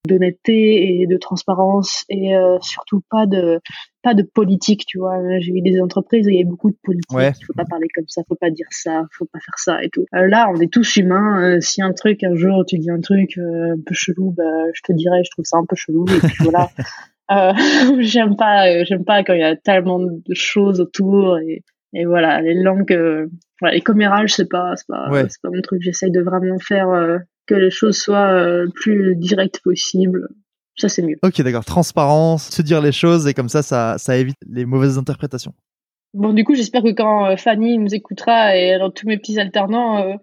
[0.06, 3.60] d'honnêteté et de transparence et euh, surtout pas de
[4.02, 5.16] pas de politique, tu vois.
[5.38, 7.12] J'ai eu des entreprises où il y a beaucoup de politique.
[7.12, 7.32] Ouais.
[7.46, 10.04] Faut pas parler comme ça, faut pas dire ça, faut pas faire ça et tout.
[10.14, 11.40] Euh, là, on est tous humains.
[11.40, 14.42] Euh, si un truc, un jour, tu dis un truc euh, un peu chelou, bah,
[14.74, 16.68] je te dirais, je trouve ça un peu chelou et puis voilà.
[17.30, 17.52] Euh,
[18.00, 21.62] j'aime pas, euh, j'aime pas quand il y a tellement de choses autour et,
[21.94, 23.26] et voilà, les langues, euh,
[23.60, 25.22] voilà, les commérages, c'est pas, c'est pas, Ouais.
[25.28, 25.80] c'est pas mon truc.
[25.82, 30.28] J'essaye de vraiment faire euh, que les choses soient euh, le plus directes possible.
[30.76, 31.16] Ça, c'est mieux.
[31.22, 31.64] Ok, d'accord.
[31.64, 35.54] Transparence, se dire les choses et comme ça, ça, ça évite les mauvaises interprétations.
[36.14, 39.38] Bon, du coup, j'espère que quand euh, Fanny nous écoutera et dans tous mes petits
[39.38, 40.16] alternants, euh,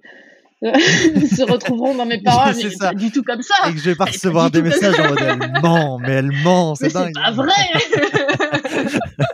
[0.61, 2.53] se retrouveront dans mes paroles.
[2.53, 2.89] C'est mais ça.
[2.89, 3.69] Pas du tout comme ça.
[3.69, 6.31] Et que je vais pas recevoir pas des messages en mode elle ment, mais elle
[6.43, 7.11] ment, c'est dingue.
[7.15, 7.53] c'est pas vrai.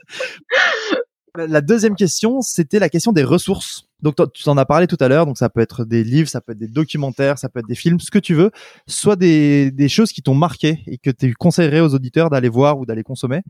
[1.48, 3.88] La deuxième question, c'était la question des ressources.
[4.02, 6.42] Donc tu en as parlé tout à l'heure, donc ça peut être des livres, ça
[6.42, 8.52] peut être des documentaires, ça peut être des films, ce que tu veux,
[8.88, 12.78] soit des, des choses qui t'ont marqué et que tu conseillerais aux auditeurs d'aller voir
[12.78, 13.42] ou d'aller consommer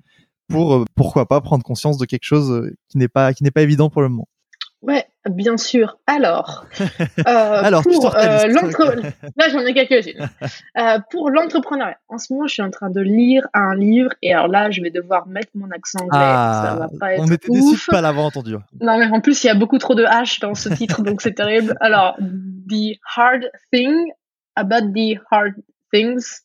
[0.47, 3.51] pour euh, pourquoi pas prendre conscience de quelque chose euh, qui n'est pas qui n'est
[3.51, 4.27] pas évident pour le moment.
[4.81, 5.97] Ouais, bien sûr.
[6.07, 8.19] Alors, euh, Alors, pour euh,
[9.37, 10.29] là j'en ai quelques-unes.
[10.77, 14.33] Euh, pour l'entrepreneuriat, en ce moment, je suis en train de lire un livre et
[14.33, 16.17] alors là, je vais devoir mettre mon accent anglais.
[16.17, 18.55] ça va pas être Ah, on était déçus de pas l'avoir entendu.
[18.81, 21.21] Non, mais en plus, il y a beaucoup trop de H dans ce titre, donc
[21.21, 21.75] c'est terrible.
[21.81, 22.17] Alors,
[22.69, 23.93] The Hard Thing
[24.55, 25.53] About the Hard
[25.93, 26.41] Things.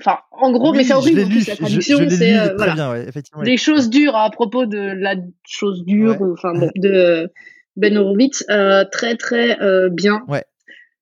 [0.00, 1.20] Enfin, en gros, mais c'est horrible.
[1.22, 2.74] lu, la traduction, c'est euh, très voilà.
[2.74, 3.42] bien, ouais, effectivement.
[3.42, 5.14] des choses dures à propos de la
[5.46, 6.28] chose dure, Ouais.
[6.32, 7.30] enfin de
[7.76, 10.22] Ben Horowitz, euh, très très euh, bien.
[10.28, 10.44] Ouais.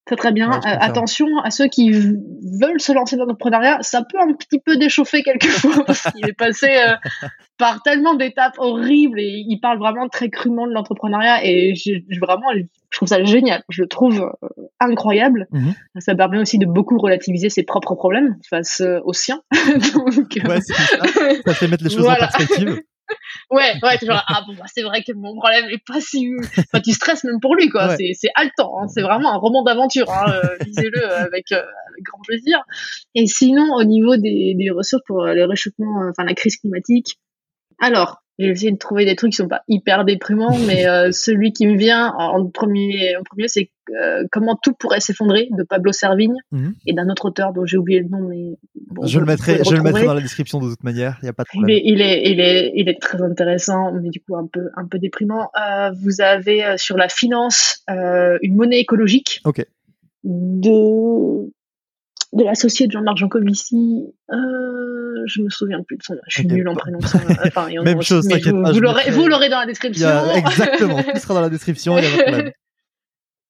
[0.07, 0.49] Très très bien.
[0.51, 4.59] Ouais, Euh, attention à ceux qui veulent se lancer dans l'entrepreneuriat, ça peut un petit
[4.59, 6.95] peu déchauffer quelquefois parce qu'il est passé euh,
[7.59, 12.47] par tellement d'étapes horribles et il parle vraiment très crûment de l'entrepreneuriat et j'ai vraiment
[12.55, 14.33] je trouve ça génial, je le trouve
[14.81, 15.47] incroyable.
[15.53, 15.75] Mhm.
[15.99, 19.43] Ça permet aussi de beaucoup relativiser ses propres problèmes face aux siens.
[19.95, 20.75] Donc, Ouais, ça.
[21.45, 22.29] Ça fait mettre les choses Voilà.
[22.29, 22.81] en perspective.
[23.51, 26.31] Ouais, ouais, genre, ah bon, bah, c'est vrai que mon problème est pas si.
[26.59, 27.89] Enfin, tu stresses même pour lui, quoi.
[27.89, 27.97] Ouais.
[27.97, 28.89] C'est, c'est haletant, hein.
[28.89, 30.31] c'est vraiment un roman d'aventure, hein.
[30.31, 32.63] euh, lisez-le euh, avec, euh, avec grand plaisir.
[33.15, 37.19] Et sinon, au niveau des, des ressources pour euh, le réchauffement, enfin, la crise climatique,
[37.81, 41.53] alors, j'ai essayé de trouver des trucs qui sont pas hyper déprimants, mais euh, celui
[41.53, 43.71] qui me vient en premier, en premier c'est
[44.01, 46.75] euh, Comment tout pourrait s'effondrer de Pablo Servigne Mhm.
[46.87, 48.59] et d'un autre auteur dont j'ai oublié le nom, mais
[48.91, 51.19] bon, je le mettrai, je le mettrai dans la description de toute manière.
[51.23, 51.77] Il y a pas de Il problème.
[51.79, 54.87] est, il est, il est, il est très intéressant, mais du coup un peu, un
[54.87, 55.51] peu déprimant.
[55.59, 59.65] Euh, vous avez sur la finance une monnaie écologique Ok.
[60.25, 61.51] de
[62.33, 64.05] de l'associé de Jean-Marc Jancovici.
[64.31, 66.21] Euh, je me souviens plus de son nom.
[66.29, 67.01] Je suis nulle en prénom.
[67.01, 70.09] ça, Enfin, en Même aussi, chose, vous, pas, vous l'aurez, vous l'aurez dans la description.
[70.09, 71.03] a- exactement.
[71.03, 71.97] Tout sera dans la description.
[71.99, 72.53] Il y a pas de problème.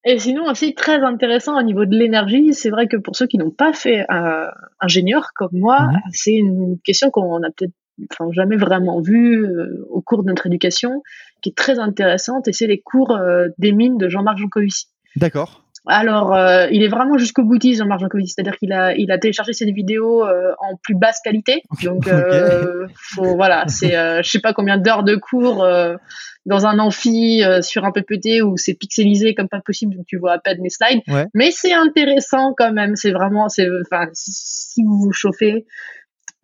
[0.04, 3.36] Et sinon aussi très intéressant au niveau de l'énergie, c'est vrai que pour ceux qui
[3.36, 4.46] n'ont pas fait euh,
[4.80, 5.98] ingénieur comme moi, Mhm.
[6.12, 7.72] c'est une question qu'on a peut-être
[8.12, 11.02] enfin, jamais vraiment vue euh, au cours de notre éducation,
[11.42, 14.86] qui est très intéressante, et c'est les cours euh, des mines de Jean-Marc Jancovici.
[15.16, 15.64] D'accord.
[15.88, 19.54] Alors, euh, il est vraiment jusqu'au boutiste, Jean-Marc Jancovici, c'est-à-dire qu'il a, il a téléchargé
[19.54, 21.62] ses vidéos euh, en plus basse qualité.
[21.82, 25.96] Donc, euh, faut, voilà, c'est, euh, je sais pas combien d'heures de cours euh,
[26.44, 30.18] dans un amphi euh, sur un PPT où c'est pixelisé comme pas possible, donc tu
[30.18, 31.00] vois à peine les slides.
[31.08, 31.26] Ouais.
[31.34, 32.94] Mais c'est intéressant quand même.
[32.94, 35.64] C'est vraiment, c'est, enfin, si vous vous chauffez,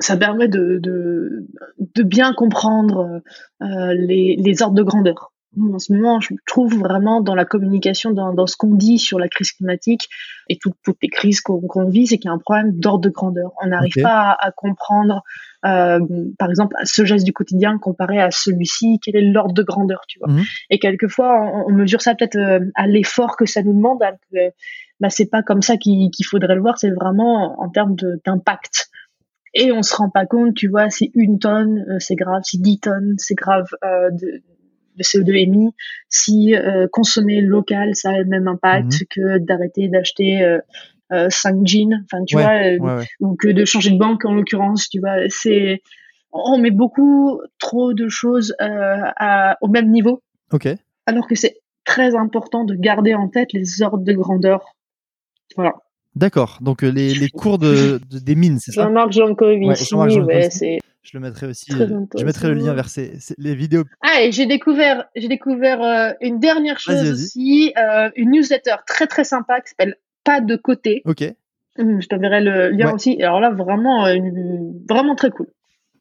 [0.01, 1.47] ça permet de, de,
[1.78, 3.20] de bien comprendre
[3.62, 5.34] euh, les, les ordres de grandeur.
[5.57, 9.18] En ce moment, je trouve vraiment dans la communication, dans, dans ce qu'on dit sur
[9.18, 10.09] la crise climatique
[10.48, 13.00] et toutes, toutes les crises qu'on qu'on vit, c'est qu'il y a un problème d'ordre
[13.00, 13.52] de grandeur.
[13.62, 15.22] On n'arrive pas à, à comprendre,
[15.64, 16.00] euh,
[16.38, 20.18] par exemple, ce geste du quotidien comparé à celui-ci, quel est l'ordre de grandeur, tu
[20.18, 20.32] vois?
[20.32, 20.42] Mhm.
[20.70, 24.02] Et quelquefois, on, on mesure ça peut-être euh, à l'effort que ça nous demande.
[24.02, 24.38] alors que,
[25.00, 28.88] bah, c'est pas comme ça qu'il qu'il faudrait le voir, c'est vraiment en termes d'impact.
[29.55, 32.59] Et on se rend pas compte, tu vois, si une tonne, euh, c'est grave, si
[32.59, 34.42] 10 tonnes, c'est grave euh, de,
[34.97, 35.70] de CO2 émis,
[36.09, 39.07] si euh, consommer local, ça a le même impact Mhm.
[39.11, 40.59] que d'arrêter d'acheter euh,
[41.12, 43.07] euh, 5 jeans, enfin, tu Ouais, vois, euh, Ouais, ouais.
[43.20, 45.82] ou que de changer de banque en l'occurrence, tu vois, c'est
[46.32, 48.66] on met beaucoup trop de choses euh,
[49.16, 50.22] à, au même niveau,
[50.53, 50.68] Ok.
[51.07, 54.74] alors que c'est très important de garder en tête les ordres de grandeur.
[55.57, 55.74] Voilà.
[56.16, 56.59] D'accord.
[56.61, 58.84] Donc euh, les, les cours de, de- des mines, c'est ça?
[58.84, 60.49] Jean-Marc Jancovici, Ouais,
[61.05, 61.70] Je le mettrai aussi.
[61.78, 63.84] Euh, je mettrai le lien vers ces, ces- les vidéos.
[64.02, 69.07] Ah, et j'ai découvert, j'ai découvert euh, une dernière chose aussi, euh, une newsletter très
[69.07, 71.02] très sympa qui s'appelle Pas de côté.
[71.05, 71.22] Ok.
[71.78, 72.92] Hum, Je t'enverrai le lien Ouais.
[72.94, 73.22] aussi.
[73.22, 75.46] Alors là, vraiment, une- vraiment très cool.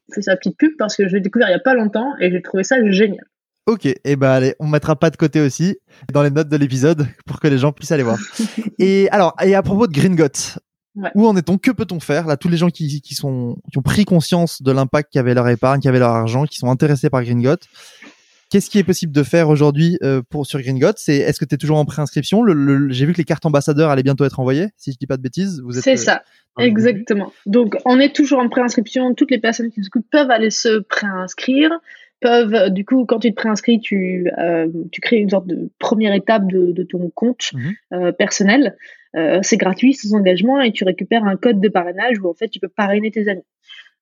[0.08, 2.12] Je fais sa petite pub parce que je l'ai découvert il y a pas longtemps
[2.20, 3.24] et j'ai trouvé ça génial.
[3.66, 5.78] Ok, et ben allez, on mettra pas de côté aussi
[6.12, 8.18] dans les notes de l'épisode pour que les gens puissent aller voir.
[8.78, 10.58] et alors, et à propos de Gringot,
[10.96, 11.10] Ouais.
[11.16, 11.58] où en est-on?
[11.58, 12.26] Que peut-on faire?
[12.26, 15.48] Là, tous les gens qui, qui sont qui ont pris conscience de l'impact qu'avait leur
[15.48, 17.56] épargne, qu'avait leur argent, qui sont intéressés par Gringot.
[18.50, 20.92] Qu'est-ce qui est possible de faire aujourd'hui euh, pour sur Gringot?
[20.96, 22.42] C'est est-ce que tu es toujours en préinscription?
[22.42, 25.06] Le, le- J'ai vu que les cartes ambassadeurs allaient bientôt être envoyées, si je dis
[25.08, 25.60] pas de bêtises.
[25.64, 26.22] Vous êtes C'est euh, ça,
[26.60, 27.32] exactement.
[27.46, 29.14] Donc, on est toujours en préinscription.
[29.14, 31.70] Toutes les personnes qui nous écoutent peuvent aller se préinscrire.
[32.20, 36.14] Peuvent, du coup, quand tu te préinscris, tu, euh, tu crées une sorte de première
[36.14, 37.72] étape de, de ton compte Mhm.
[37.94, 38.76] euh, personnel.
[39.16, 42.48] Euh, c'est gratuit, sans engagement, et tu récupères un code de parrainage où en fait
[42.48, 43.44] tu peux parrainer tes amis.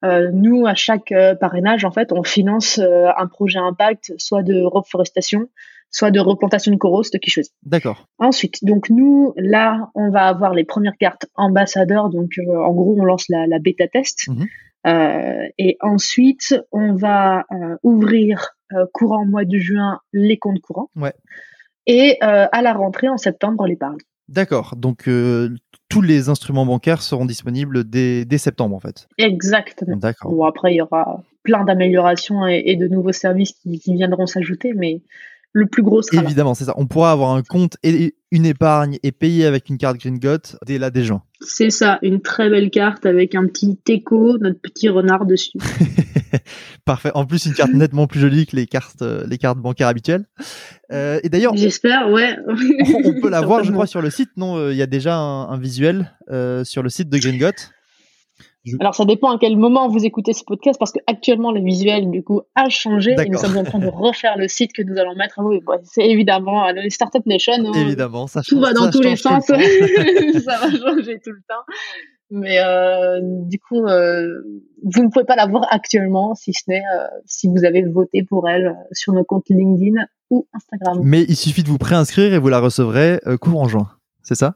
[0.04, 4.42] Euh, nous, à chaque euh, parrainage, en fait, on finance euh, un projet impact, soit
[4.42, 5.48] de reforestation,
[5.90, 7.52] soit de replantation de coraux, c'est qui choisit.
[7.62, 8.08] D'accord.
[8.18, 12.08] Ensuite, donc nous, là, on va avoir les premières cartes ambassadeurs.
[12.08, 14.26] Donc, euh, en gros, on lance la, la bêta test.
[14.28, 14.46] Mhm.
[14.84, 20.90] Euh, et ensuite, on va euh, ouvrir euh, courant mois de juin les comptes courants.
[20.96, 21.12] Ouais.
[21.86, 23.98] Et euh, à la rentrée en septembre, les parles.
[24.28, 24.76] D'accord.
[24.76, 25.54] Donc euh,
[25.88, 29.08] tous les instruments bancaires seront disponibles dès, dès septembre en fait.
[29.18, 29.96] Exactement.
[29.96, 30.30] D'accord.
[30.30, 34.26] Bon, après, il y aura plein d'améliorations et, et de nouveaux services qui, qui viendront
[34.26, 35.02] s'ajouter, mais
[35.52, 36.28] le plus gros sera là.
[36.28, 36.74] Évidemment, c'est ça.
[36.76, 40.78] On pourra avoir un compte et une épargne et payer avec une carte Gringot dès
[40.78, 41.22] là dès juin.
[41.40, 45.58] C'est ça, une très belle carte avec un petit écho, notre petit renard dessus.
[46.84, 47.10] Parfait.
[47.14, 50.24] En plus, une carte nettement plus jolie que les cartes, euh, les cartes bancaires habituelles.
[50.92, 52.36] Euh, et d'ailleurs, J'espère, ouais.
[52.46, 54.30] on, on peut la voir, je crois, sur le site.
[54.36, 57.18] Non, euh, il y a déjà un, un visuel euh, sur le site de
[58.80, 62.10] Alors ça dépend à quel moment vous écoutez ce podcast parce que actuellement le visuel
[62.10, 64.96] du coup a changé et nous sommes en train de refaire le site que nous
[64.98, 65.40] allons mettre.
[65.42, 67.54] Oui, bah, c'est évidemment euh, les Startup Nation.
[67.54, 69.46] hein, Évidemment, ça tout change- va dans ça tous les sens.
[69.46, 69.54] tout
[70.44, 71.64] ça va changer tout le temps.
[72.30, 74.26] Mais euh, du coup, euh,
[74.84, 78.22] vous ne pouvez pas la voir actuellement si ce n'est euh, si vous avez voté
[78.22, 81.00] pour elle sur nos comptes LinkedIn ou Instagram.
[81.02, 83.88] Mais il suffit de vous préinscrire et vous la recevrez courant juin.
[84.22, 84.54] C'est ça?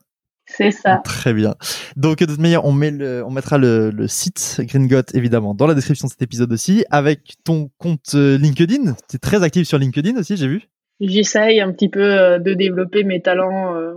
[0.56, 1.00] C'est ça.
[1.04, 1.54] Très bien.
[1.96, 5.66] Donc, de toute manière, on, met le, on mettra le, le site Gringot, évidemment, dans
[5.66, 8.94] la description de cet épisode aussi, avec ton compte euh, LinkedIn.
[9.10, 10.62] Tu es très actif sur LinkedIn aussi, j'ai vu.
[11.00, 13.94] J'essaye un petit peu euh, de développer mes talents euh,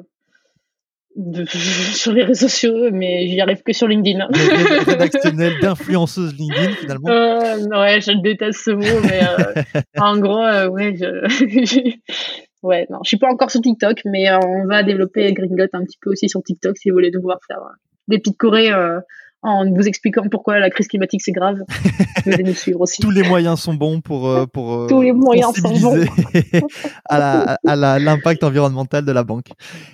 [1.16, 1.46] de-
[1.94, 4.28] sur les réseaux sociaux, mais j'y arrive que sur LinkedIn.
[5.62, 7.10] D'influenceuse LinkedIn, finalement.
[7.10, 11.96] Euh, ouais, je déteste ce mot, mais euh, en gros, euh, ouais, je...
[12.64, 15.84] ouais, non, je suis pas encore sur TikTok, mais euh, on va développer Gringot un
[15.84, 17.74] petit peu aussi sur TikTok si vous voulez nous voir faire euh,
[18.08, 19.00] des petites chorés euh,
[19.42, 21.60] en vous expliquant pourquoi la crise climatique c'est grave.
[22.26, 23.02] Venez nous suivre aussi.
[23.02, 26.10] Tous les moyens sont bons pour, pour Tous les moyens sont sensibiliser
[27.06, 29.48] à la- à la- l'impact environnemental de la banque.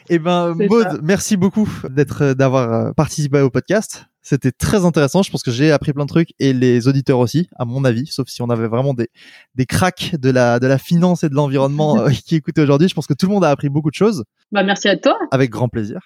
[0.09, 0.97] Eh ben, Maud, ça.
[1.03, 4.05] merci beaucoup d'être, d'avoir participé au podcast.
[4.27, 5.21] C'était très intéressant.
[5.21, 8.07] Je pense que j'ai appris plein de trucs et les auditeurs aussi, à mon avis,
[8.07, 9.09] sauf si on avait vraiment des,
[9.53, 12.87] des cracks de la, de la finance et de l'environnement euh, qui écoutaient aujourd'hui.
[12.89, 15.15] Je pense que tout le monde a appris beaucoup de choses Bah merci à toi.
[15.29, 15.99] avec grand plaisir.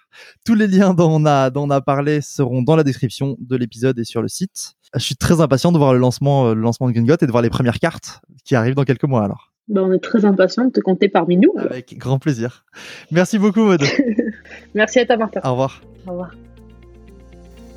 [0.46, 3.56] Tous les liens dont on a, dont on a parlé seront dans la description de
[3.56, 4.74] l'épisode et sur le site.
[4.96, 7.32] Je suis très impatient de voir le lancement, euh, le lancement de Gringot et de
[7.32, 9.54] voir les premières cartes qui arrivent dans quelques mois alors.
[9.70, 11.54] Bah, on est très impatient de te compter parmi nous.
[11.58, 12.66] Avec grand plaisir.
[13.12, 13.82] Merci beaucoup, Maud.
[14.74, 15.40] Merci à toi, Martin.
[15.46, 15.82] Au revoir.
[16.06, 16.32] Au revoir.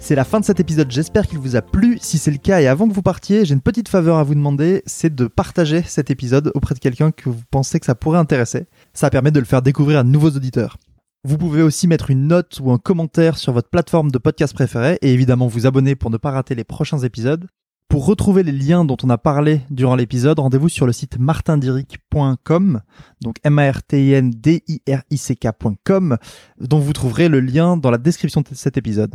[0.04, 1.96] C'est la fin de cet épisode, j'espère qu'il vous a plu.
[2.00, 4.34] Si c'est le cas et avant que vous partiez, j'ai une petite faveur à vous
[4.34, 8.18] demander, c'est de partager cet épisode auprès de quelqu'un que vous pensez que ça pourrait
[8.18, 8.66] intéresser.
[8.94, 10.76] Ça permet de le faire découvrir à de nouveaux auditeurs.
[11.22, 14.98] Vous pouvez aussi mettre une note ou un commentaire sur votre plateforme de podcast préférée
[15.02, 17.46] et évidemment vous abonner pour ne pas rater les prochains épisodes.
[17.86, 22.80] Pour retrouver les liens dont on a parlé durant l'épisode, rendez-vous sur le site martindiric.com,
[23.20, 25.38] donc m a r t i n d i r i c
[26.58, 29.14] dont vous trouverez le lien dans la description de cet épisode.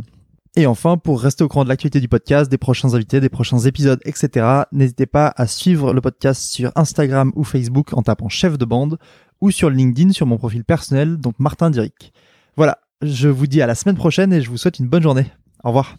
[0.58, 3.60] Et enfin, pour rester au courant de l'actualité du podcast, des prochains invités, des prochains
[3.60, 8.58] épisodes, etc., n'hésitez pas à suivre le podcast sur Instagram ou Facebook en tapant chef
[8.58, 8.98] de bande
[9.40, 12.12] ou sur LinkedIn sur mon profil personnel, donc Martin Diric.
[12.56, 15.28] Voilà, je vous dis à la semaine prochaine et je vous souhaite une bonne journée.
[15.64, 15.96] Au revoir.